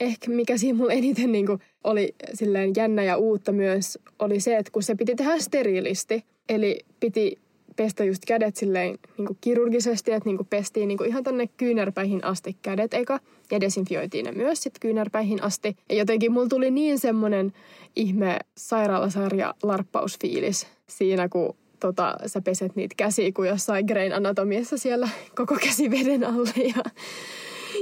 [0.00, 4.56] ehkä mikä siinä mulla eniten niin kuin oli silleen jännä ja uutta myös, oli se,
[4.56, 7.38] että kun se piti tehdä steriilisti, eli piti
[7.78, 11.48] pestä just kädet silleen niin kuin kirurgisesti, että niin kuin pestiin niin kuin ihan tonne
[11.56, 15.76] kyynärpäihin asti kädet eka ja desinfioitiin ne myös sitten kyynärpäihin asti.
[15.88, 17.52] Ja jotenkin mulla tuli niin semmoinen
[17.96, 25.08] ihme sairaalasarja larppausfiilis siinä, kun tota, sä peset niitä käsiä kuin jossain Grain Anatomiassa siellä
[25.34, 26.52] koko käsi veden alle.
[26.76, 26.82] Ja,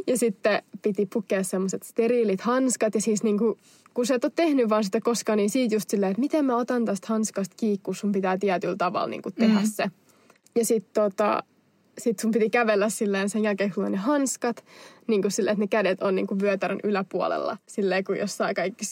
[0.07, 3.59] ja sitten piti pukea semmoiset steriilit hanskat ja siis niinku,
[3.95, 6.57] kun sä et ole tehnyt vaan sitä koskaan, niin siitä just silleen, että miten mä
[6.57, 9.67] otan tästä hanskasta kiinni, kun sun pitää tietyllä tavalla niinku tehdä mm.
[9.67, 9.85] se.
[10.55, 11.43] Ja sitten tota,
[11.99, 14.65] sit sun piti kävellä silleen sen jälkeen, kun on ne hanskat,
[15.07, 17.57] niin kuin silleen, että ne kädet on niin kuin vyötärön yläpuolella.
[17.67, 18.85] Silleen, kun jossain kaikki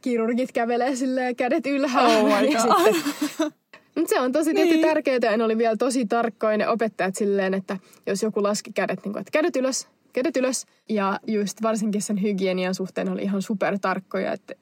[0.00, 2.18] kirurgit kävelee silleen kädet ylhäällä.
[2.18, 2.94] Oh my God.
[2.94, 3.52] sitten
[3.96, 4.68] Mut se on tosi Niin.
[4.68, 4.86] niin.
[4.86, 9.04] tärkeää ja ne oli vielä tosi tarkkoja ne opettajat silleen, että jos joku laski kädet,
[9.04, 10.66] niin kuin, että kädet ylös, kädet ylös.
[10.88, 14.54] Ja just varsinkin sen hygienian suhteen oli ihan super tarkkoja, että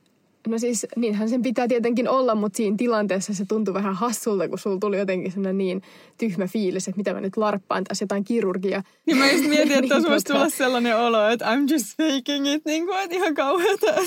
[0.48, 4.58] No siis niinhän sen pitää tietenkin olla, mutta siinä tilanteessa se tuntui vähän hassulta, kun
[4.58, 5.82] sulla tuli jotenkin sellainen niin
[6.18, 8.82] tyhmä fiilis, että mitä mä nyt larppaan tässä jotain kirurgia.
[9.06, 11.86] Niin mä just mietin, että Niin tuossa voisi tota- tulla sellainen olo, että I'm just
[11.96, 13.86] faking it, niin kuin, että ihan kauheata.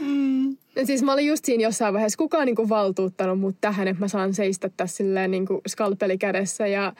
[0.00, 0.56] mm.
[0.76, 4.08] Ja siis mä olin just siinä jossain vaiheessa, kukaan niinku valtuuttanut mut tähän, että mä
[4.08, 6.92] saan seistä tässä silleen niinku skalpeli kädessä ja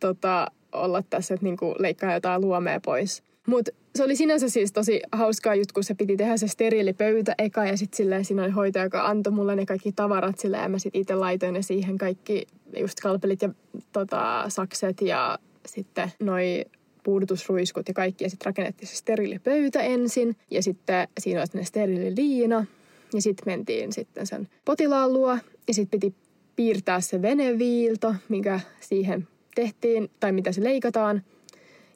[0.00, 3.22] tota, olla tässä, että niinku leikkaa jotain luomea pois.
[3.46, 7.64] Mutta se oli sinänsä siis tosi hauskaa juttu, kun se piti tehdä se steriilipöytä eka
[7.64, 10.78] ja sitten silleen siinä oli hoitaja, joka antoi mulle ne kaikki tavarat silleen ja mä
[10.78, 13.48] sitten itse laitoin ne siihen kaikki just skalpelit ja
[13.92, 16.64] tota, sakset ja sitten noi
[17.02, 18.24] puudutusruiskut ja kaikki.
[18.24, 22.66] Ja sitten rakennettiin se steriilipöytä ensin ja sitten siinä oli ne steriililiina.
[23.14, 26.14] Ja sitten mentiin sitten sen potilaan luo ja sitten piti
[26.56, 31.22] piirtää se veneviilto, mikä siihen tehtiin tai mitä se leikataan.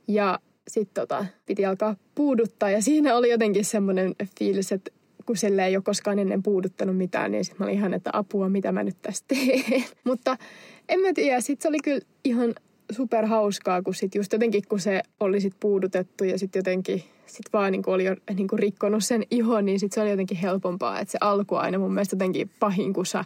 [0.09, 4.91] Ja sitten tota, piti alkaa puuduttaa ja siinä oli jotenkin semmoinen fiilis, että
[5.27, 8.49] kun sille ei ole koskaan ennen puuduttanut mitään, niin sitten mä olin ihan, että apua,
[8.49, 9.85] mitä mä nyt tässä teen.
[10.05, 10.37] Mutta
[10.89, 12.55] en mä tiedä, sitten se oli kyllä ihan
[12.93, 17.47] super hauskaa, kun sit just jotenkin kun se oli sit puudutettu ja sitten jotenkin sit
[17.53, 21.01] vaan niin oli jo niin rikkonut sen ihon, niin sit se oli jotenkin helpompaa.
[21.01, 23.25] Että se alku aina mun mielestä jotenkin pahin, kun sä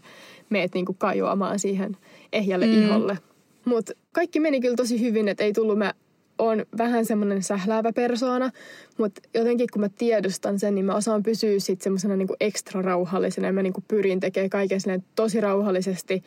[0.51, 1.97] meet niin kajoamaan siihen
[2.33, 2.83] ehjälle mm.
[2.83, 3.19] iholle.
[3.65, 5.79] Mutta kaikki meni kyllä tosi hyvin, että ei tullut.
[5.79, 5.95] Mä
[6.39, 8.51] on vähän semmoinen sähläävä persoona,
[8.99, 13.47] mutta jotenkin kun mä tiedostan sen, niin mä osaan pysyä sitten semmoisena niinku ekstra rauhallisena
[13.47, 16.23] ja mä niinku pyrin tekemään kaiken silleen tosi rauhallisesti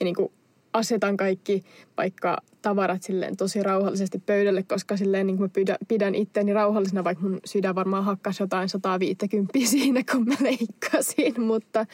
[0.00, 0.32] ja niinku
[0.72, 1.62] asetan kaikki
[1.96, 7.24] vaikka tavarat silleen tosi rauhallisesti pöydälle, koska silleen niin mä pidän, pidän itteeni rauhallisena, vaikka
[7.24, 11.86] mun sydän varmaan hakkas jotain 150 siinä, kun mä leikkasin, mutta,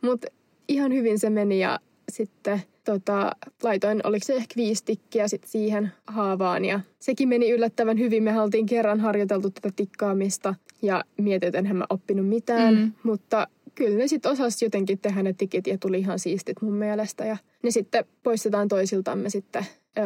[0.00, 0.26] mutta
[0.68, 5.92] ihan hyvin se meni ja sitten tota, laitoin, oliko se ehkä viisi tikkiä sit siihen
[6.06, 8.22] haavaan ja sekin meni yllättävän hyvin.
[8.22, 12.92] Me oltiin kerran harjoiteltu tätä tikkaamista ja mietin, että enhän mä oppinut mitään, Mm.
[13.02, 17.24] mutta kyllä ne sitten osasi jotenkin tehdä ne tikit ja tuli ihan siistit mun mielestä.
[17.24, 19.66] Ja ne sitten poistetaan toisiltamme sitten
[19.98, 20.04] öö,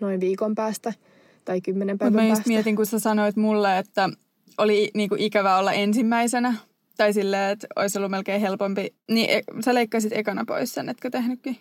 [0.00, 0.92] noin viikon päästä
[1.44, 2.48] tai kymmenen päivän mä just päästä.
[2.48, 4.08] mietin, kun sä sanoit mulle, että
[4.58, 6.54] oli niinku ikävä olla ensimmäisenä.
[6.98, 8.94] Tai silleen, että olisi ollut melkein helpompi.
[9.10, 11.56] Niin e- sä leikkasit ekana pois sen, etkö tehnytkin?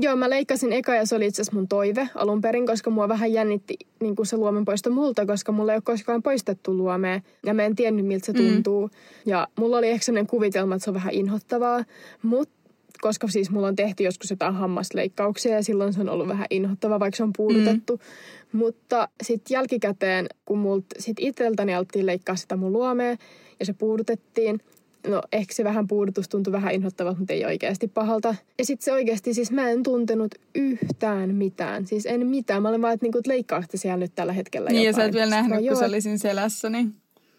[0.00, 3.08] Joo, mä leikkasin eka ja se oli itse asiassa mun toive alun perin, koska mua
[3.08, 7.20] vähän jännitti niin kuin se luomen poisto multa, koska mulla ei ole koskaan poistettu luomea
[7.46, 8.38] ja mä en tiennyt miltä se Mm.
[8.38, 8.90] tuntuu.
[9.26, 11.84] Ja mulla oli ehkä sellainen kuvitelma, että se on vähän inhottavaa,
[12.22, 12.54] mutta
[13.00, 17.00] koska siis mulla on tehty joskus jotain hammasleikkauksia ja silloin se on ollut vähän inhottavaa,
[17.00, 17.96] vaikka se on puudutettu.
[17.96, 18.58] Mm.
[18.58, 23.16] Mutta sitten jälkikäteen, kun multa sit itseltäni alettiin leikkaa sitä mun luomea
[23.60, 24.60] ja se puudutettiin,
[25.08, 28.34] no ehkä se vähän puudutus tuntui vähän inhottavalta, mutta ei oikeasti pahalta.
[28.58, 31.86] Ja sitten se oikeasti, siis mä en tuntenut yhtään mitään.
[31.86, 32.62] Siis en mitään.
[32.62, 35.02] Mä olin vaan, että niinku, leikkaatte siellä nyt tällä hetkellä Niin ja jotain.
[35.02, 36.94] sä et vielä nähnyt, kun "Joo, se oli siinä selässä, niin...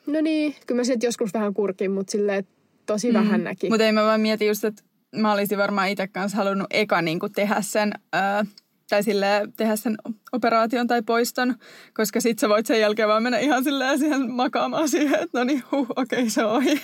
[0.08, 2.47] No niin, kyllä mä sieltä joskus vähän kurkin, mutta silleen
[2.86, 3.13] tosi mm.
[3.13, 3.69] vähän näki.
[3.69, 4.84] Mutta ei mä vaan mietin just, että
[5.15, 8.45] mä olisin varmaan itse kanssa halunnut eka niin kuin tehdä sen, ää,
[8.89, 9.97] tai sille tehdä sen
[10.32, 11.56] operaation tai poiston,
[11.93, 15.43] koska sit sä voit sen jälkeen vaan mennä ihan silleen siihen makaamaan siihen, että no
[15.43, 16.82] niin, huh, okei okay, se on ohi.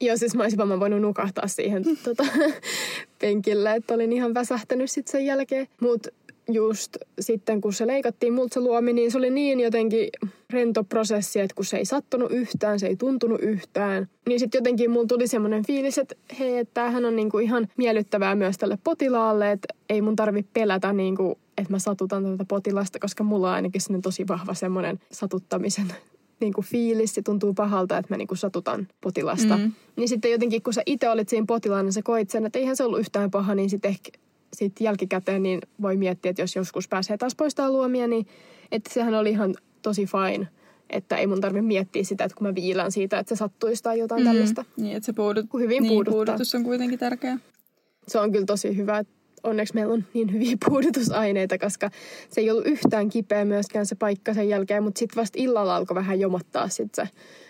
[0.00, 2.24] Joo, siis mä olisin vaan voinut nukahtaa siihen tota,
[3.20, 5.68] penkille, että olin ihan väsähtänyt sitten sen jälkeen.
[5.80, 6.08] Mutta
[6.54, 10.08] just sitten, kun se leikattiin multa se luomi, niin se oli niin jotenkin
[10.50, 14.90] rento prosessi, että kun se ei sattunut yhtään, se ei tuntunut yhtään, niin sitten jotenkin
[14.90, 19.52] mulla tuli semmoinen fiilis, että hei, että tämähän on niinku ihan miellyttävää myös tälle potilaalle,
[19.52, 23.80] että ei mun tarvi pelätä niinku, että mä satutan tätä potilasta, koska mulla on ainakin
[23.80, 25.94] sellainen tosi vahva semmoinen satuttamisen
[26.40, 29.56] niin kuin fiilis, se tuntuu pahalta, että mä niin kuin satutan potilasta.
[29.56, 29.72] Mm.
[29.96, 32.84] Niin sitten jotenkin, kun sä itse olit siinä potilaana, sä koit sen, että eihän se
[32.84, 34.10] ollut yhtään paha, niin sitten ehkä
[34.56, 38.26] sit jälkikäteen niin voi miettiä, että jos joskus pääsee taas poistaa luomia, niin
[38.72, 40.48] että sehän oli ihan tosi fine.
[40.90, 43.98] Että ei mun tarvitse miettiä sitä, että kun mä viilan siitä, että se sattuisi tai
[43.98, 44.28] jotain mm.
[44.28, 44.64] tällaista.
[44.76, 46.24] Niin, että se puudut, Kun hyvin niin, puuduttaa.
[46.24, 47.38] puudutus on kuitenkin tärkeä.
[48.08, 51.90] Se on kyllä tosi hyvä, että onneksi meillä on niin hyviä puudutusaineita, koska
[52.28, 55.94] se ei ollut yhtään kipeä myöskään se paikka sen jälkeen, mutta sitten vasta illalla alkoi
[55.94, 57.08] vähän jomottaa sit se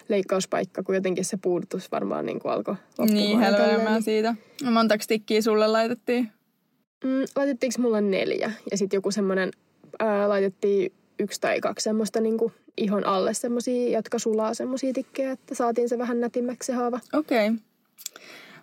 [0.08, 3.14] leikkauspaikka, kun jotenkin se puudutus varmaan niin alkoi loppumaan.
[3.14, 3.60] Niin, tälleen.
[3.60, 4.34] helvelemään siitä.
[4.70, 6.32] Montako tikkiä sulle laitettiin?
[7.04, 9.50] Mm, laitettiinko mulla neljä ja sitten joku semmoinen,
[9.98, 15.30] ää, laitettiin yksi tai kaksi semmoista niin kuin ihon alle semmosia, jotka sulaa semmosia tikkejä,
[15.30, 17.00] että saatiin se vähän nätimmäksi se haava.
[17.12, 17.48] Okei.
[17.48, 17.58] Okay.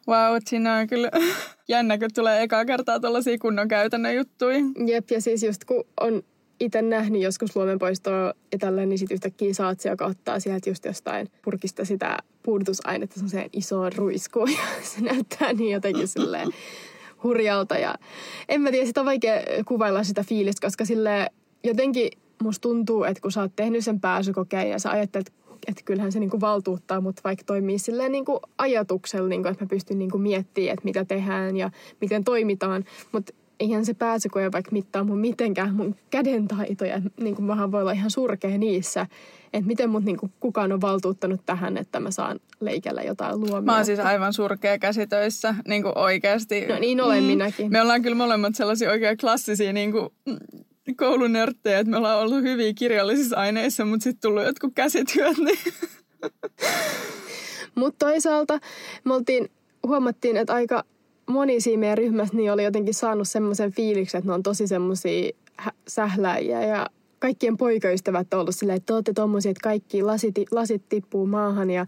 [0.08, 1.12] Wow, siinä on kyllä
[1.70, 4.58] jännä, kun tulee ekaa kertaa tuollaisia kunnon käytännön juttuja.
[4.86, 6.24] Jep, ja siis just kun on
[6.60, 10.86] itse nähnyt joskus luomenpoistoa ja tälleen, niin sitten yhtäkkiä saat se, joka ottaa sieltä just
[10.86, 16.48] jostain purkista sitä puudutusainetta semmoiseen isoon ruiskuun ja se näyttää niin jotenkin silleen
[17.24, 17.96] hurjalta ja
[18.50, 21.30] en mä tiedä, sitä on vaikea kuvailla sitä fiilistä, koska sille
[21.64, 22.10] jotenkin
[22.44, 25.34] musta tuntuu, että kun sä oot tehnyt sen pääsykokeen ja sä ajattelet,
[25.68, 30.00] että kyllähän se niinku valtuuttaa, mutta vaikka toimii silleen niinku ajatuksella, niinku, että mä pystyn
[30.00, 35.18] niinku miettimään, että mitä tehdään ja miten toimitaan, mutta eihän se pääsykoe vaikka mittaa mun
[35.18, 37.02] mitenkään mun kädentaitoja.
[37.20, 39.08] Niin kuin mähän voi olla ihan surkea niissä,
[39.54, 43.62] että miten mut niin kuin kukaan on valtuuttanut tähän, että mä saan leikellä jotain luomia.
[43.62, 46.66] Mä oon siis aivan surkea käsitöissä, niin kuin oikeasti.
[46.66, 47.28] No niin olen mm.
[47.28, 47.72] minäkin.
[47.72, 50.10] Me ollaan kyllä molemmat sellaisia oikein klassisia niin kuin
[50.98, 55.38] koulunörttejä, että me ollaan ollut hyviä kirjallisissa aineissa, mutta sitten tullut jotkut käsityöt.
[55.38, 55.74] Niin.
[57.76, 58.60] mutta toisaalta
[59.04, 59.50] me oltiin,
[59.88, 60.84] huomattiin, että aika
[61.28, 65.32] moni siinä meidän ryhmässä niin oli jotenkin saanut semmoisen fiiliksen, että ne on tosi semmoisia
[65.88, 66.88] sähläjiä ja
[67.20, 71.70] kaikkien poikaystävät on ollut silleen, että te olette tommosia, että kaikki lasit, lasit tippuu maahan
[71.70, 71.86] ja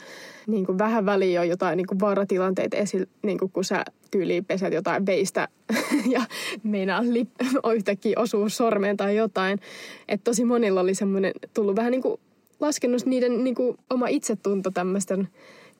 [0.47, 4.45] niin kuin vähän väliin on jotain niin kuin vaaratilanteita esillä, niin kuin kun sä tyyliin
[4.45, 5.47] pesät jotain veistä
[6.15, 6.21] ja
[6.63, 7.29] meinaa lip,
[7.75, 9.59] yhtäkkiä osuu sormeen tai jotain.
[10.07, 12.19] Että tosi monilla oli semmoinen tullut vähän niin kuin
[12.59, 15.27] laskennut niiden niin kuin oma itsetunto tämmöisten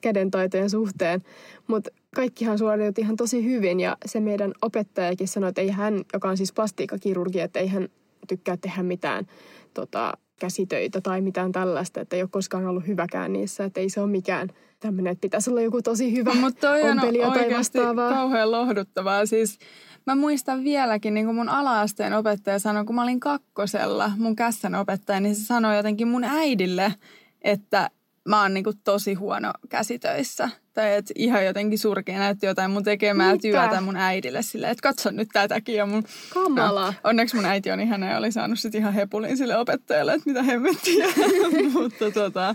[0.00, 1.22] kädentaitojen suhteen.
[1.66, 6.28] Mutta kaikkihan suoriutui ihan tosi hyvin ja se meidän opettajakin sanoi, että ei hän, joka
[6.28, 7.88] on siis plastiikkakirurgi, että ei hän
[8.30, 9.26] tykkää tehdä mitään
[9.74, 14.00] tota, käsitöitä tai mitään tällaista, että ei ole koskaan ollut hyväkään niissä, että ei se
[14.00, 14.48] ole mikään
[14.80, 19.26] tämmöinen, että pitäisi olla joku tosi hyvä Mutta toi on oikeasti kauhean lohduttavaa.
[19.26, 19.58] Siis
[20.06, 24.74] mä muistan vieläkin, niin kuin mun alaasteen opettaja sanoi, kun mä olin kakkosella, mun kässän
[24.74, 26.94] opettaja, niin se sanoi jotenkin mun äidille,
[27.42, 27.90] että
[28.28, 30.48] mä oon niinku tosi huono käsitöissä.
[30.74, 33.42] Tai että ihan jotenkin surkea näytti jotain mun tekemää Mitä?
[33.42, 35.74] työtä mun äidille silleen, että katso nyt tätäkin.
[35.74, 36.04] Ja mun,
[36.34, 36.86] Kamala.
[36.86, 40.30] No, onneksi mun äiti on ihana ja oli saanut sit ihan hepulin sille opettajalle, että
[40.30, 41.06] mitä hemmettiä.
[41.72, 42.54] Mutta tota,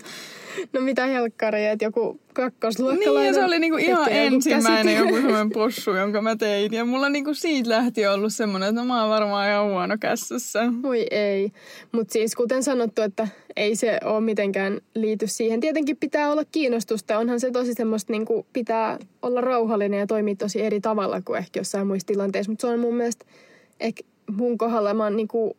[0.74, 3.16] No mitä helkkaria, että joku kakkosluokkalainen...
[3.16, 6.74] Niin, ja se oli niinku ihan ensimmäinen joku semmoinen possu, jonka mä tein.
[6.74, 10.60] Ja mulla niinku siitä lähti ollut semmoinen, että no mä oon varmaan ihan huono kässässä.
[10.82, 11.52] Voi ei.
[11.92, 15.60] Mutta siis kuten sanottu, että ei se ole mitenkään liity siihen.
[15.60, 17.20] Tietenkin pitää olla kiinnostusta.
[17.20, 21.60] Onhan se tosi semmoista, niinku pitää olla rauhallinen ja toimia tosi eri tavalla kuin ehkä
[21.60, 22.52] jossain muissa tilanteissa.
[22.52, 23.26] Mutta se on mun mielestä
[23.80, 25.58] ehkä mun kohdalla mä oon niinku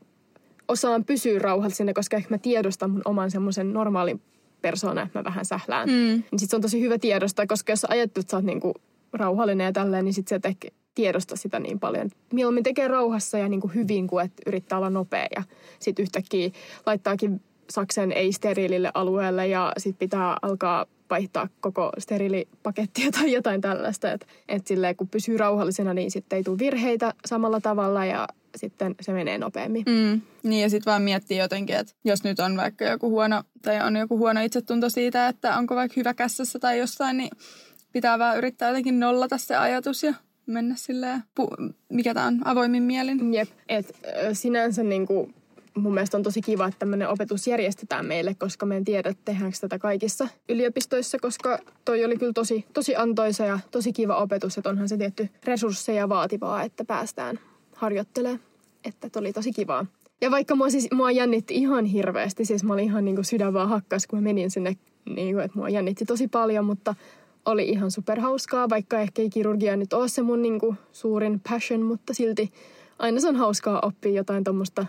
[0.68, 4.20] osaan pysyä rauhallisena, koska ehkä mä tiedostan mun oman semmoisen normaalin
[4.62, 5.88] persoona, että mä vähän sählään.
[5.88, 5.94] Mm.
[5.94, 8.74] Niin sit se on tosi hyvä tiedostaa, koska jos sä ajattelet, että sä oot niinku
[9.12, 12.10] rauhallinen ja tälleen, niin sit sä et ehkä tiedosta sitä niin paljon.
[12.32, 15.42] Mieluummin tekee rauhassa ja niinku hyvin kuin että yrittää olla nopea ja
[15.78, 16.50] sitten yhtäkkiä
[16.86, 17.40] laittaakin
[17.70, 24.12] saksen ei-steriilille alueelle ja sitten pitää alkaa vaihtaa koko steriilipakettia tai jotain tällaista.
[24.12, 28.94] Että et silleen, kun pysyy rauhallisena, niin sitten ei tule virheitä samalla tavalla ja sitten
[29.00, 29.84] se menee nopeammin.
[29.86, 33.80] Mm, niin ja sitten vaan miettii jotenkin, että jos nyt on vaikka joku huono, tai
[33.80, 37.30] on joku huono itsetunto siitä, että onko vaikka hyvä kässässä tai jossain, niin
[37.92, 40.14] pitää vaan yrittää jotenkin nollata se ajatus ja
[40.46, 43.34] mennä silleen, pu- mikä tämä on, avoimin mielin.
[43.34, 43.94] Jep, että
[44.32, 45.30] sinänsä niinku
[45.76, 49.58] mun mielestä on tosi kiva, että tämmöinen opetus järjestetään meille, koska me en tiedä, tehdäänkö
[49.60, 54.70] tätä kaikissa yliopistoissa, koska toi oli kyllä tosi, tosi antoisa ja tosi kiva opetus, että
[54.70, 57.38] onhan se tietty resursseja vaativaa, että päästään
[57.72, 58.40] harjoittelemaan,
[58.84, 59.86] että oli tosi kivaa.
[60.20, 63.52] Ja vaikka mua, siis, mua jännitti ihan hirveästi, siis mä olin ihan niin kuin sydän
[63.52, 66.94] vaan hakkas, kun mä menin sinne, niin kuin, että mua jännitti tosi paljon, mutta
[67.44, 71.82] oli ihan superhauskaa, vaikka ehkä ei kirurgia nyt ole se mun niin kuin, suurin passion,
[71.82, 72.52] mutta silti
[72.98, 74.86] aina se on hauskaa oppia jotain tuommoista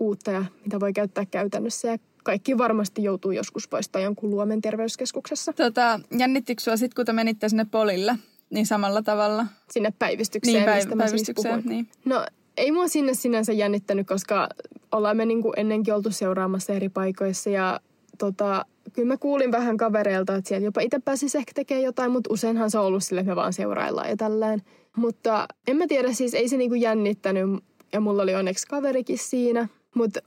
[0.00, 1.88] uutta ja mitä voi käyttää käytännössä.
[1.88, 5.52] Ja kaikki varmasti joutuu joskus poistaa jonkun luomen terveyskeskuksessa.
[5.52, 8.16] Tota, jännittikö sinua sitten, kun te menitte sinne polille,
[8.50, 9.46] niin samalla tavalla?
[9.70, 11.88] Sinne päivystykseen, niin, päiv- mistä päivystykseen, siis niin.
[12.04, 14.48] No ei mua sinne sinänsä jännittänyt, koska
[14.92, 17.80] ollaan me niin kuin ennenkin oltu seuraamassa eri paikoissa ja
[18.18, 22.32] tota, kyllä mä kuulin vähän kavereilta, että siellä jopa itse pääsisi ehkä tekemään jotain, mutta
[22.32, 24.62] useinhan se on ollut sille, että me vaan seuraillaan ja tälleen.
[24.96, 29.68] Mutta en mä tiedä, siis ei se niinku jännittänyt ja mulla oli onneksi kaverikin siinä.
[29.96, 30.20] Mutta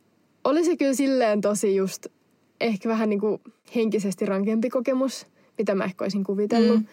[0.43, 2.07] oli se kyllä silleen tosi just
[2.61, 3.41] ehkä vähän niinku
[3.75, 5.27] henkisesti rankempi kokemus,
[5.57, 6.79] mitä mä ehkä olisin kuvitellut.
[6.79, 6.85] Mm.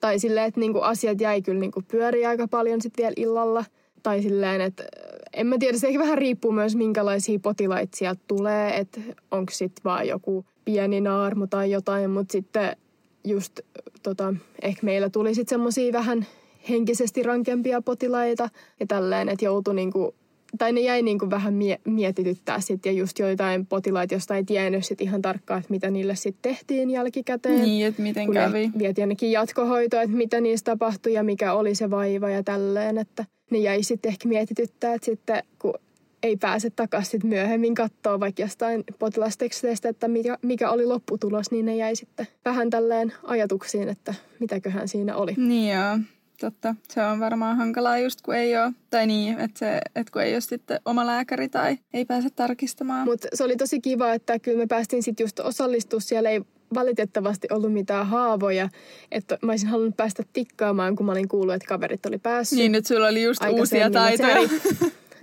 [0.00, 3.64] Tai silleen, että niinku asiat jäi kyllä niinku pyöriä aika paljon sitten vielä illalla.
[4.02, 4.84] Tai silleen, että
[5.32, 8.76] en mä tiedä, se ehkä vähän riippuu myös minkälaisia potilaita sieltä tulee.
[8.76, 12.76] Että onko sitten vaan joku pieni naarmu tai jotain, mutta sitten
[13.24, 13.60] just
[14.02, 16.26] tota, ehkä meillä tuli sitten semmoisia vähän
[16.68, 18.48] henkisesti rankempia potilaita
[18.80, 20.14] ja tälleen, että joutui niinku
[20.58, 24.44] tai ne jäi niin kuin vähän mie- mietityttää sitten ja just joitain potilaita, josta ei
[24.44, 27.62] tiennyt sit ihan tarkkaan, että mitä niille sitten tehtiin jälkikäteen.
[27.62, 28.66] Niin, että miten kun kävi.
[28.66, 32.98] ne vieti ainakin jatkohoitoa, että mitä niistä tapahtui ja mikä oli se vaiva ja tälleen,
[32.98, 35.74] että ne jäi sitten ehkä mietityttää, että sitten kun
[36.22, 41.76] ei pääse takaisin myöhemmin katsoa vaikka jostain potilasteksteistä, että mikä, mikä oli lopputulos, niin ne
[41.76, 45.34] jäi sitten vähän tälleen ajatuksiin, että mitäköhän siinä oli.
[45.36, 45.98] Niin joo,
[46.46, 46.74] totta.
[46.88, 50.34] Se on varmaan hankalaa just kun ei ole, tai niin, että, se, että kun ei
[50.34, 53.04] ole sitten oma lääkäri tai ei pääse tarkistamaan.
[53.04, 56.00] Mutta se oli tosi kiva, että kyllä me päästiin sitten just osallistua.
[56.00, 56.42] Siellä ei
[56.74, 58.68] valitettavasti ollut mitään haavoja.
[59.12, 62.58] Että mä olisin halunnut päästä tikkaamaan, kun mä olin kuullut, että kaverit oli päässyt.
[62.58, 64.48] Niin, nyt sulla oli just uusia taitoja.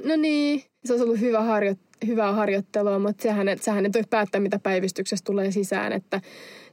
[0.05, 1.75] No niin, se olisi ollut hyvä harjo,
[2.07, 5.93] hyvää harjoittelua, mutta sehän, et, sähän et päättää, mitä päivystyksestä tulee sisään.
[5.93, 6.21] Että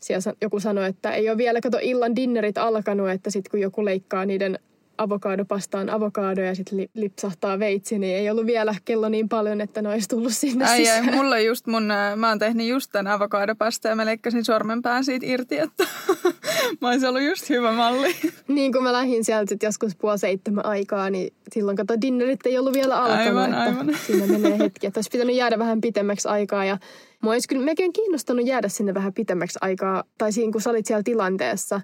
[0.00, 3.84] siellä joku sanoi, että ei ole vielä kato illan dinnerit alkanut, että sitten kun joku
[3.84, 4.58] leikkaa niiden
[4.98, 9.82] avokadopastaan avokadoja ja sitten li, lipsahtaa veitsi, niin ei ollut vielä kello niin paljon, että
[9.82, 11.14] ne olisi tullut sinne Ai, ai, sisään.
[11.14, 11.82] mulla just mun,
[12.16, 15.84] mä oon tehnyt just tämän avokadopasta ja mä leikkasin sormenpään siitä irti, että
[16.80, 18.16] mä olisin ollut just hyvä malli.
[18.48, 22.58] Niin kun mä lähdin sieltä sit joskus puoli seitsemän aikaa, niin silloin kato dinnerit ei
[22.58, 23.26] ollut vielä alkanut.
[23.26, 23.96] Aivan, että aivan.
[24.06, 26.78] Siinä menee hetki, että olisi pitänyt jäädä vähän pitemmäksi aikaa ja
[27.22, 30.04] mua olisi kyllä melkein kiinnostanut jäädä sinne vähän pitemmäksi aikaa.
[30.18, 31.80] Tai siinä kun sä olit siellä tilanteessa,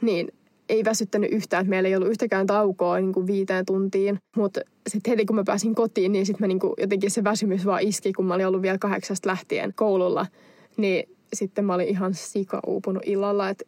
[0.00, 0.28] niin
[0.68, 4.18] ei väsyttänyt yhtään, että meillä ei ollut yhtäkään taukoa niin kuin viiteen tuntiin.
[4.36, 7.82] Mutta sitten heti kun mä pääsin kotiin, niin sitten niin kuin jotenkin se väsymys vaan
[7.82, 10.26] iski, kun mä olin ollut vielä kahdeksasta lähtien koululla.
[10.76, 13.64] Niin sitten mä olin ihan sika uupunut illalla, että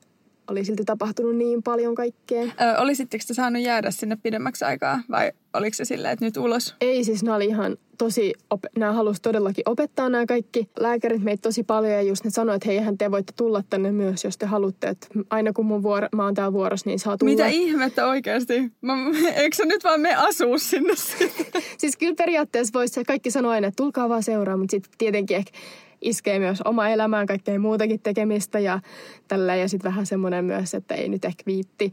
[0.51, 2.43] oli silti tapahtunut niin paljon kaikkea.
[2.43, 6.77] Ö, olisitteko te saanut jäädä sinne pidemmäksi aikaa vai oliko se silleen, että nyt ulos?
[6.81, 11.43] Ei siis, nämä oli ihan tosi, op- nämä halusi todellakin opettaa nämä kaikki lääkärit meitä
[11.43, 14.47] tosi paljon ja just ne sanoi, että heihän te voitte tulla tänne myös, jos te
[14.47, 17.33] haluatte, että aina kun mun vuoro, mä oon täällä vuorossa, niin saa tulla.
[17.33, 18.73] Mitä ihmettä oikeasti?
[18.81, 18.95] Mä,
[19.43, 20.95] eikö sä nyt vaan me asuu sinne?
[21.79, 25.53] Siis kyllä periaatteessa voisi kaikki sanoa aina, että tulkaa vaan seuraa, mutta sitten tietenkin ehkä
[26.01, 28.81] iskee myös oma elämään kaikkea muutakin tekemistä ja
[29.29, 31.93] tällä ja sitten vähän semmoinen myös, että ei nyt ehkä viitti.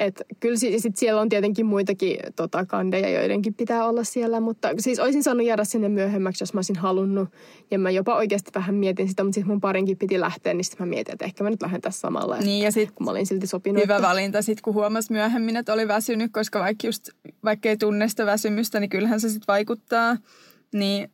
[0.00, 4.68] Et kyllä si- sit siellä on tietenkin muitakin tota, kandeja, joidenkin pitää olla siellä, mutta
[4.78, 7.28] siis olisin saanut jäädä sinne myöhemmäksi, jos mä olisin halunnut.
[7.70, 10.86] Ja mä jopa oikeasti vähän mietin sitä, mutta sitten mun parinkin piti lähteä, niin sitten
[10.86, 12.36] mä mietin, että ehkä mä nyt lähden tässä samalla.
[12.38, 13.82] Niin ja sitten Kun mä olin silti sopinut.
[13.82, 17.08] hyvä että- valinta sit, kun huomasi myöhemmin, että oli väsynyt, koska vaikka, just,
[17.44, 20.16] vaikka ei tunne sitä väsymystä, niin kyllähän se sitten vaikuttaa.
[20.74, 21.10] Niin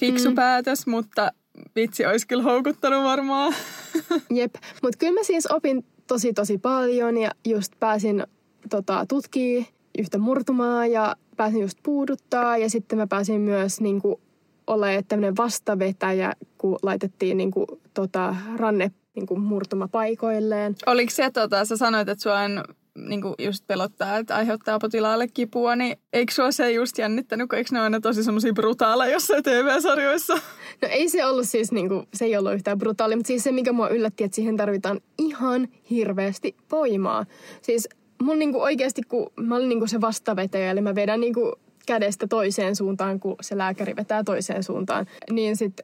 [0.00, 0.34] fiksu mm.
[0.34, 1.32] päätös, mutta
[1.76, 3.54] vitsi olisi kyllä houkuttanut varmaan.
[4.34, 8.24] Jep, mutta kyllä mä siis opin tosi tosi paljon ja just pääsin
[8.70, 9.66] tota, tutkii
[9.98, 14.20] yhtä murtumaa ja pääsin just puuduttaa ja sitten mä pääsin myös niinku
[14.66, 20.74] olemaan tämmöinen vastavetäjä, kun laitettiin niinku, tota, ranne niinku, murtuma paikoilleen.
[20.86, 22.64] Oliko se, tota, sä sanoit, että sua on
[23.08, 27.68] niin just pelottaa, että aiheuttaa potilaalle kipua, niin eikö sua se just jännittänyt, kun eikö
[27.72, 30.34] ne ole aina tosi semmoisia brutaaleja jossain TV-sarjoissa?
[30.82, 33.72] No ei se ollut siis niinku, se ei ollut yhtään brutaali, mutta siis se mikä
[33.72, 37.26] mua yllätti, että siihen tarvitaan ihan hirveästi voimaa.
[37.62, 37.88] Siis
[38.22, 41.52] mun niinku oikeasti, kun mä olin niinku se vastavetäjä, eli mä vedän niinku
[41.86, 45.80] kädestä toiseen suuntaan, kun se lääkäri vetää toiseen suuntaan, niin sit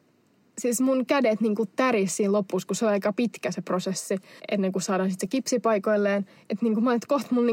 [0.60, 4.16] siis mun kädet niinku täris siinä lopussa, kun se on aika pitkä se prosessi,
[4.50, 6.26] ennen kuin saadaan sitten se kipsi paikoilleen.
[6.50, 7.46] Että niinku mä olin, että kohta mun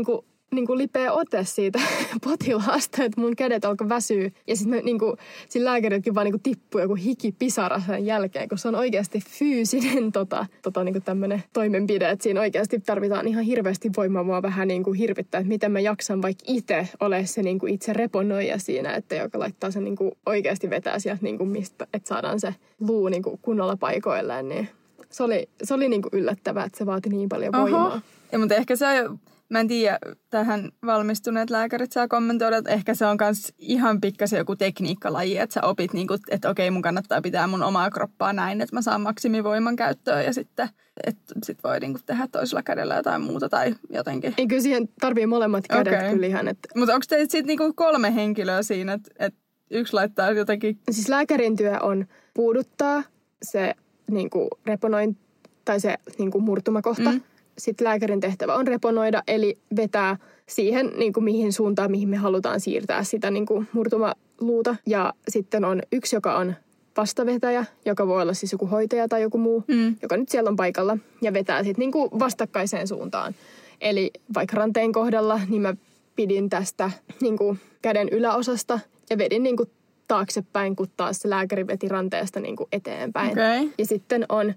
[0.56, 1.80] niinku, niinku lipeä ote siitä
[2.24, 4.30] potilaasta, että mun kädet alkoi väsyä.
[4.48, 5.18] Ja sitten niinku,
[5.50, 10.12] siinä lääkäritkin vaan niinku tippui joku hiki pisara sen jälkeen, kun se on oikeasti fyysinen
[10.12, 12.10] tota, tota niinku tämmönen toimenpide.
[12.10, 16.22] Että siinä oikeasti tarvitaan ihan hirveästi voimaa mua vähän niinku hirvittää, että miten mä jaksan
[16.22, 21.00] vaikka itse ole se niinku itse reponoija siinä, että joka laittaa sen niinku oikeasti vetää
[21.00, 24.70] sieltä niinku mistä, että saadaan se luu niinku kunnolla paikoilleen, niin
[25.10, 28.02] se oli, se oli niinku yllättävää, että se vaati niin paljon voimaa.
[28.32, 29.20] Ja, mutta ehkä se on,
[29.54, 34.38] mä en tiedä, tähän valmistuneet lääkärit saa kommentoida, että ehkä se on myös ihan pikkasen
[34.38, 38.34] joku tekniikkalaji, että sä opit, niin kuin, että okei, mun kannattaa pitää mun omaa kroppaa
[38.34, 40.70] näin, että mä saan maksimivoiman käyttöön ja sitten
[41.08, 44.34] että sit voi niin kuin, tehdä toisella kädellä jotain muuta tai jotenkin.
[44.38, 46.12] Ei kyllä siihen tarvii molemmat kädet Okei.
[46.12, 49.36] kyllä ihan, että Mutta onko teillä sitten niinku kolme henkilöä siinä, että et
[49.72, 50.80] yksi laittaa jotenkin...
[50.92, 53.04] Siis lääkärin työ on puuduttaa
[53.44, 53.76] se
[54.12, 55.18] niin kuin reponoin,
[55.66, 57.12] tai se niin kuin murtumakohta.
[57.12, 57.22] Mm.
[57.58, 62.60] Sitten lääkärin tehtävä on reponoida, eli vetää siihen, niin kuin mihin suuntaan, mihin me halutaan
[62.60, 64.76] siirtää sitä niin kuin murtumaluuta.
[64.86, 66.56] Ja sitten on yksi, joka on
[66.98, 69.96] vastavetäjä, joka voi olla siis joku hoitaja tai joku muu, Mm.
[70.02, 73.36] joka nyt siellä on paikalla ja vetää sitten niin vastakkaiseen suuntaan.
[73.82, 75.74] Eli vaikka ranteen kohdalla, niin mä
[76.16, 79.70] pidin tästä niin kuin käden yläosasta ja vedin niin kuin
[80.08, 83.32] taaksepäin, kun taas se lääkäri veti ranteesta niin kuin eteenpäin.
[83.32, 83.70] Okei.
[83.78, 84.54] Ja sitten on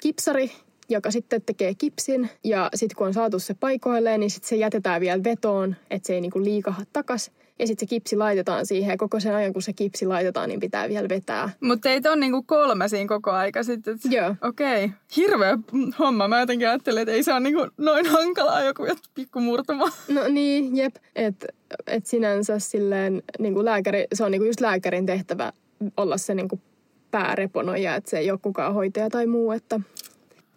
[0.00, 0.50] kipsari
[0.88, 2.30] joka sitten tekee kipsin.
[2.44, 6.14] Ja sitten kun on saatu se paikoilleen, niin sitten se jätetään vielä vetoon, että se
[6.14, 7.30] ei niinku liikaha takas.
[7.58, 10.60] Ja sitten se kipsi laitetaan siihen ja koko sen ajan, kun se kipsi laitetaan, niin
[10.60, 11.50] pitää vielä vetää.
[11.60, 13.94] Mutta teitä on niinku kolme siinä koko aika sitten.
[13.94, 14.34] et- Joo.
[14.42, 14.96] Okei, okay.
[15.16, 15.58] hirveä
[15.98, 16.28] homma.
[16.28, 19.84] Mä jotenkin ajattelin, että ei se ole niinku noin hankalaa joku pikku murtuma.
[20.08, 20.94] No niin, jep.
[21.16, 21.46] Että
[21.86, 25.52] et sinänsä silleen niin kuin lääkäri, se on niin kuin just lääkärin tehtävä
[25.96, 26.62] olla se niin kuin
[27.10, 29.80] pääreponoija, että se ei ole kukaan hoitaja tai muu, että,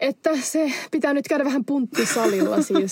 [0.02, 2.90] että se pitää nyt käydä vähän punttisalilla siis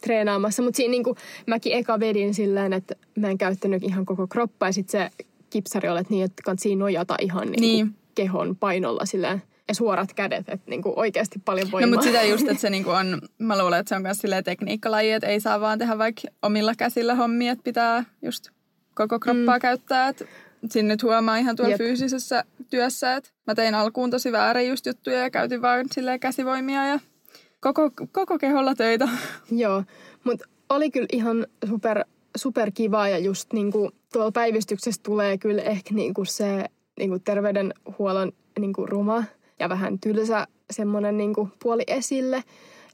[0.00, 0.62] treenaamassa.
[0.62, 4.68] Mutta siinä niin kuin mäkin eka vedin silleen, että mä en käyttänyt ihan koko kroppaa
[4.68, 7.94] ja sitten se kipsari olet niin, että kannattaa nojata ihan niin, Niin.
[8.14, 11.90] Kehon painolla silleen ja suorat kädet, että niin kuin oikeasti paljon No voimaa.
[11.90, 15.12] mutta sitä just, että se niinku on, mä luulen, että se on myös silleen tekniikkalaji,
[15.12, 18.48] että ei saa vaan tehdä vaikka omilla käsillä hommia, että pitää just
[18.94, 19.60] koko kroppaa mm.
[19.60, 20.08] käyttää.
[20.08, 20.24] Että
[20.70, 21.70] sinne nyt huomaa ihan tuolla.
[21.70, 21.78] Jep.
[21.78, 26.86] fyysisessä työssä, että mä tein alkuun tosi väärin just juttuja ja käytin vaan silleen käsivoimia
[26.86, 27.00] ja
[27.60, 29.08] koko, koko keholla töitä.
[29.50, 29.84] Joo,
[30.24, 32.04] mutta oli kyllä ihan super,
[32.36, 36.64] super kiva ja just niinku tuolla päivystyksessä tulee kyllä ehkä niinku se
[36.98, 39.24] niinku terveydenhuollon niinku ruma
[39.58, 42.44] ja vähän tylsä semmoinen niinku puoli esille,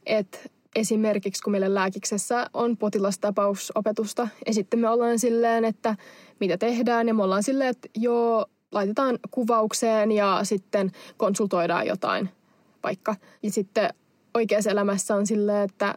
[0.06, 0.38] että
[0.76, 5.96] esimerkiksi kun meillä lääkiksessä on potilastapausopetusta ja sitten me ollaan silleen, että
[6.40, 12.28] mitä tehdään ja me ollaan silleen, että joo, laitetaan kuvaukseen ja sitten konsultoidaan jotain
[12.82, 13.16] vaikka.
[13.42, 13.94] Ja sitten
[14.34, 15.94] oikeassa elämässä on silleen, että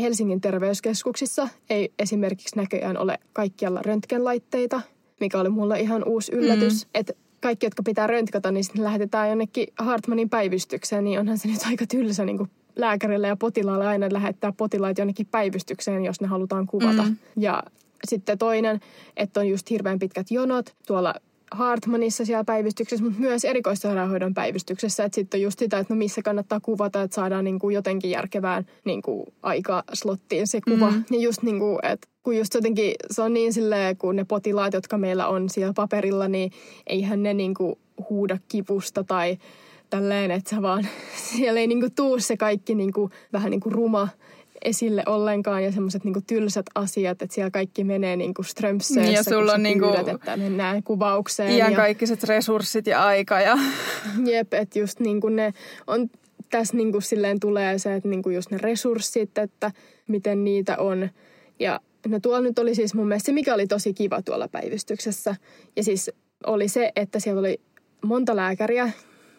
[0.00, 4.80] Helsingin terveyskeskuksissa ei esimerkiksi näköjään ole kaikkialla röntgenlaitteita,
[5.20, 6.84] mikä oli mulle ihan uusi yllätys.
[6.84, 6.90] Mm.
[6.94, 11.62] Että kaikki, jotka pitää röntgata, niin sitten lähetetään jonnekin Hartmanin päivystykseen, niin onhan se nyt
[11.66, 16.66] aika tylsä niin kuin lääkärille ja potilaalle aina lähettää potilaita jonnekin päivystykseen, jos ne halutaan
[16.66, 17.02] kuvata.
[17.02, 17.16] Mm.
[17.36, 17.62] Ja
[18.08, 18.80] sitten toinen,
[19.16, 21.14] että on just hirveän pitkät jonot tuolla
[21.50, 25.04] Hartmanissa siellä päivystyksessä, mutta myös erikoissairaanhoidon päivystyksessä.
[25.04, 28.10] Että sitten on just sitä, että no missä kannattaa kuvata, että saadaan niin kuin jotenkin
[28.10, 30.90] järkevään niin kuin aikaslottiin se kuva.
[30.90, 31.04] Mm.
[31.10, 34.74] Ja just niin kuin, että kun just jotenkin se on niin silleen, kun ne potilaat,
[34.74, 36.52] jotka meillä on siellä paperilla, niin
[36.86, 37.74] eihän ne niin kuin
[38.10, 39.38] huuda kipusta tai
[39.90, 40.86] tälleen, että sä vaan,
[41.36, 44.08] siellä ei niin kuin tuu se kaikki niin kuin, vähän niin kuin ruma
[44.64, 48.42] esille ollenkaan ja semmoiset niinku tylsät asiat, että siellä kaikki menee niinku
[48.94, 51.52] Niin, ja sulla on niinku pyydät, että mennään kuvaukseen.
[51.52, 53.58] Iän ja, kaikkiset resurssit ja aika ja
[54.30, 55.54] Jep, että just niinku ne
[55.86, 56.10] on,
[56.50, 59.72] tässä niinku silleen tulee se, että niinku just ne resurssit, että
[60.08, 61.08] miten niitä on.
[61.58, 65.36] Ja no tuolla nyt oli siis mun mielestä se, mikä oli tosi kiva tuolla päivystyksessä.
[65.76, 66.10] Ja siis
[66.46, 67.60] oli se, että siellä oli
[68.04, 68.90] monta lääkäriä,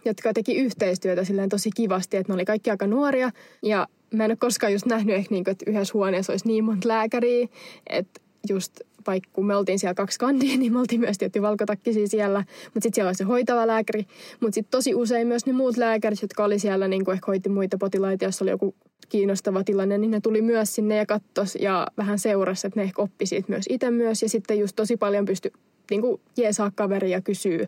[0.06, 3.32] jotka teki yhteistyötä silleen tosi kivasti, että ne oli kaikki aika nuoria.
[3.64, 6.88] Ja mä en ole koskaan just nähnyt ehkä niinku, että yhdessä huoneessa olisi niin monta
[6.88, 7.48] lääkäriä,
[7.88, 12.08] että just vaikka kun me oltiin siellä kaksi kandia, niin me oltiin myös tietty valkotakkisia
[12.08, 12.40] siellä.
[12.40, 14.06] Mutta sitten siellä oli se hoitava lääkäri.
[14.40, 17.50] Mutta sitten tosi usein myös ne muut lääkärit, jotka oli siellä, niin kuin ehkä hoiti
[17.50, 18.76] muita potilaita, jos oli joku
[19.10, 23.02] kiinnostava tilanne, niin ne tuli myös sinne ja kattos ja vähän seurasi, että ne ehkä
[23.02, 24.22] oppi siitä myös itse myös.
[24.22, 25.52] Ja sitten just tosi paljon pystyi
[25.90, 27.68] niin kuin jeesaa kaveria ja kysyä.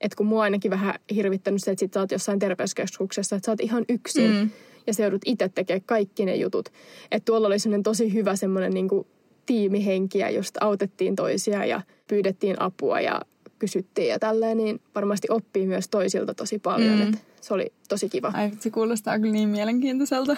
[0.00, 3.52] Että kun mua ainakin vähän hirvittänyt se, että sit sä oot jossain terveyskeskuksessa, että sä
[3.52, 4.30] oot ihan yksin.
[4.30, 4.50] Mm.
[4.86, 6.68] Ja sä joudut itse tekemään kaikki ne jutut.
[7.10, 9.06] Että tuolla oli semmoinen tosi hyvä semmoinen niin kuin
[9.46, 13.20] tiimihenki ja just autettiin toisia ja pyydettiin apua ja
[13.58, 16.98] kysyttiin ja tälleen, niin varmasti oppii myös toisilta tosi paljon.
[16.98, 17.04] Mm.
[17.04, 17.12] Mm.
[17.40, 18.32] se oli tosi kiva.
[18.34, 20.36] ai se kuulostaa kyllä niin mielenkiintoiselta.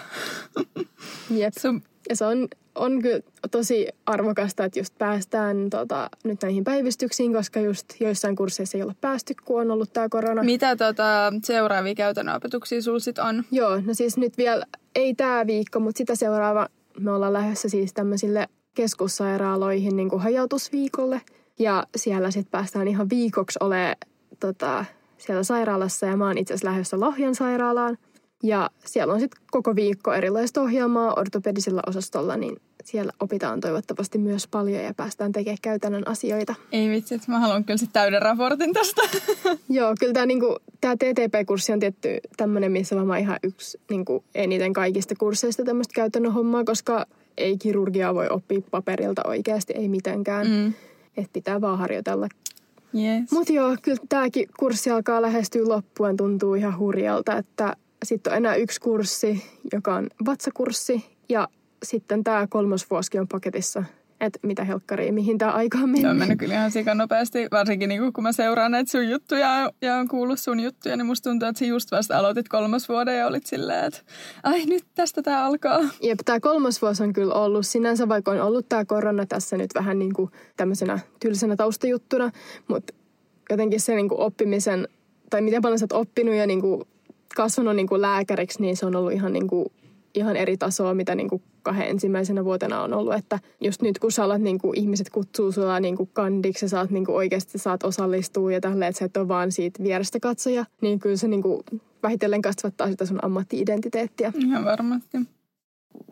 [1.30, 1.52] Jep.
[1.60, 3.20] Sun, Ja se on, on kyllä
[3.50, 8.94] tosi arvokasta, että just päästään tota, nyt näihin päivystyksiin, koska just joissain kursseissa ei olla
[9.00, 10.42] päästy, kun on ollut tämä korona.
[10.42, 13.44] mitä tota, seuraavia käytännön opetuksia sulla sit on?
[13.50, 14.64] Joo, no siis nyt vielä
[14.94, 16.68] ei tämä viikko, mutta sitä seuraava
[17.00, 21.20] me ollaan lähdössä siis tämmöisille keskussairaaloihin niin kuin hajautusviikolle.
[21.58, 23.96] Ja siellä sitten päästään ihan viikoksi ole
[24.40, 24.84] tota,
[25.18, 27.98] siellä sairaalassa ja mä oon itse asiassa lähdössä Lohjan sairaalaan.
[28.44, 34.46] Ja siellä on sitten koko viikko erilaista ohjelmaa ortopedisellä osastolla, niin siellä opitaan toivottavasti myös
[34.46, 36.54] paljon ja päästään tekemään käytännön asioita.
[36.72, 39.02] Ei vitsi, että mä haluan kyllä sit täyden raportin tästä.
[39.68, 44.72] Joo, kyllä tämä niinku, tää TTP-kurssi on tietty tämmöinen, missä varmaan ihan yksi niinku, eniten
[44.72, 50.46] kaikista kursseista tämmöistä käytännön hommaa, koska ei kirurgiaa voi oppia paperilta oikeasti, ei mitenkään.
[50.46, 50.72] Mm.
[51.16, 52.28] Että pitää vaan harjoitella.
[52.94, 53.32] Yes.
[53.32, 58.54] Mutta joo, kyllä tämäkin kurssi alkaa lähestyä loppuun, tuntuu ihan hurjalta, että sitten on enää
[58.54, 59.42] yksi kurssi,
[59.72, 61.48] joka on vatsakurssi ja
[61.82, 63.84] sitten tämä kolmosvuosikin on paketissa.
[64.20, 66.18] Että mitä helkkaria, mihin tämä aika on Se on mennyt.
[66.18, 70.08] mennyt kyllä ihan sikan nopeasti, varsinkin niin kun mä seuraan näitä sun juttuja ja on
[70.08, 73.46] kuullut sun juttuja, niin musta tuntuu, että sä just vasta aloitit kolmas vuoden ja olit
[73.46, 74.00] silleen, että
[74.42, 75.80] ai nyt tästä tää alkaa.
[76.02, 79.70] Jep, tämä kolmas vuosi on kyllä ollut sinänsä, vaikka on ollut tämä korona tässä nyt
[79.74, 82.30] vähän niin kuin tämmöisenä tylsänä taustajuttuna,
[82.68, 82.94] mutta
[83.50, 84.88] jotenkin se niin kuin oppimisen,
[85.30, 86.82] tai miten paljon sä oot oppinut ja niin kuin
[87.34, 89.66] kasvanut niin kuin lääkäriksi, niin se on ollut ihan, niin kuin,
[90.14, 93.14] ihan eri tasoa, mitä niin kuin kahden ensimmäisenä vuotena on ollut.
[93.14, 96.68] Että just nyt kun sä alat, niin kuin, ihmiset kutsuu sulla niin kuin kandiksi ja
[96.68, 100.20] saat niin kuin oikeasti saat osallistua ja tälleen, että sä et ole vaan siitä vierestä
[100.20, 101.62] katsoja, niin kyllä se niin kuin,
[102.02, 104.32] vähitellen kasvattaa sitä sun ammatti-identiteettiä.
[104.38, 105.18] Ihan varmasti.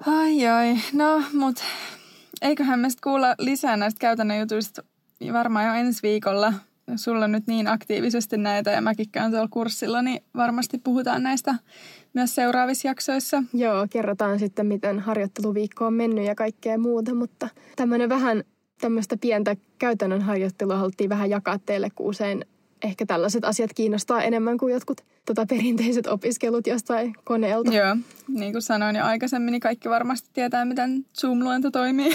[0.07, 1.57] Ai ai, no mut
[2.43, 4.83] eiköhän me kuulla lisää näistä käytännön jutuista
[5.33, 6.53] varmaan jo ensi viikolla.
[6.97, 11.55] Sulla on nyt niin aktiivisesti näitä ja mäkin käyn tuolla kurssilla, niin varmasti puhutaan näistä
[12.15, 13.43] myös seuraavissa jaksoissa.
[13.55, 18.45] Joo, kerrotaan sitten, miten harjoitteluviikko on mennyt ja kaikkea muuta, mutta tämmöinen vähän
[18.81, 22.45] tämmöistä pientä käytännön harjoittelua haluttiin vähän jakaa teille, kun usein
[22.85, 27.75] ehkä tällaiset asiat kiinnostaa enemmän kuin jotkut tota, perinteiset opiskelut jostain koneelta.
[27.75, 27.97] Joo,
[28.29, 32.13] niin kuin sanoin jo aikaisemmin, niin kaikki varmasti tietää, miten Zoom-luento toimii.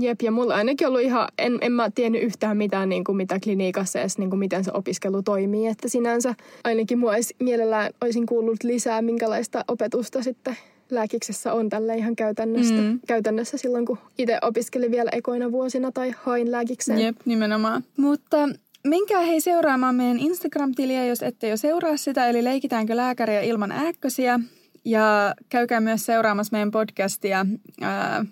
[0.00, 3.40] Jep, ja mulla ainakin ollut ihan, en, en mä tiennyt yhtään mitään, niin kuin mitä
[3.40, 5.66] klinikassa edes, niin kuin miten se opiskelu toimii.
[5.66, 6.34] Että sinänsä
[6.64, 10.56] ainakin mua olisi, mielellään olisin kuullut lisää, minkälaista opetusta sitten
[10.90, 13.00] lääkiksessä on tällä ihan käytännössä, mm.
[13.06, 16.98] käytännössä silloin, kun itse opiskelin vielä ekoina vuosina tai hain lääkikseen.
[16.98, 17.84] Jep, nimenomaan.
[17.96, 18.48] Mutta
[18.84, 24.40] Menkää hei seuraamaan meidän Instagram-tiliä, jos ette jo seuraa sitä, eli leikitäänkö lääkäriä ilman ääkkösiä.
[24.84, 27.46] Ja käykää myös seuraamassa meidän podcastia.
[27.80, 28.24] Ää,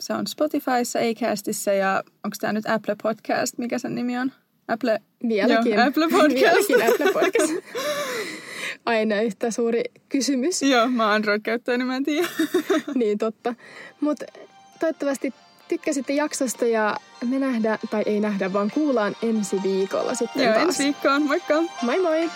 [0.00, 3.58] se on Spotifyssa, Acastissa ja onko tämä nyt Apple Podcast?
[3.58, 4.32] Mikä sen nimi on?
[4.68, 5.00] Apple...
[5.28, 5.72] Vieläkin.
[5.72, 6.34] Joo, Apple Podcast.
[6.34, 7.52] Vieläkin Apple Podcast.
[8.86, 10.62] Aina yhtä suuri kysymys.
[10.62, 12.28] Joo, mä oon Android-käyttäjä, niin mä en tiedä.
[12.94, 13.54] niin totta.
[14.00, 14.24] Mutta
[14.80, 15.34] toivottavasti
[15.68, 20.64] tykkäsitte jaksosta ja me nähdään, tai ei nähdä, vaan kuullaan ensi viikolla sitten Joo, taas.
[20.66, 21.22] ensi viikkoon.
[21.22, 21.62] Moikka!
[21.82, 22.30] Moi moi!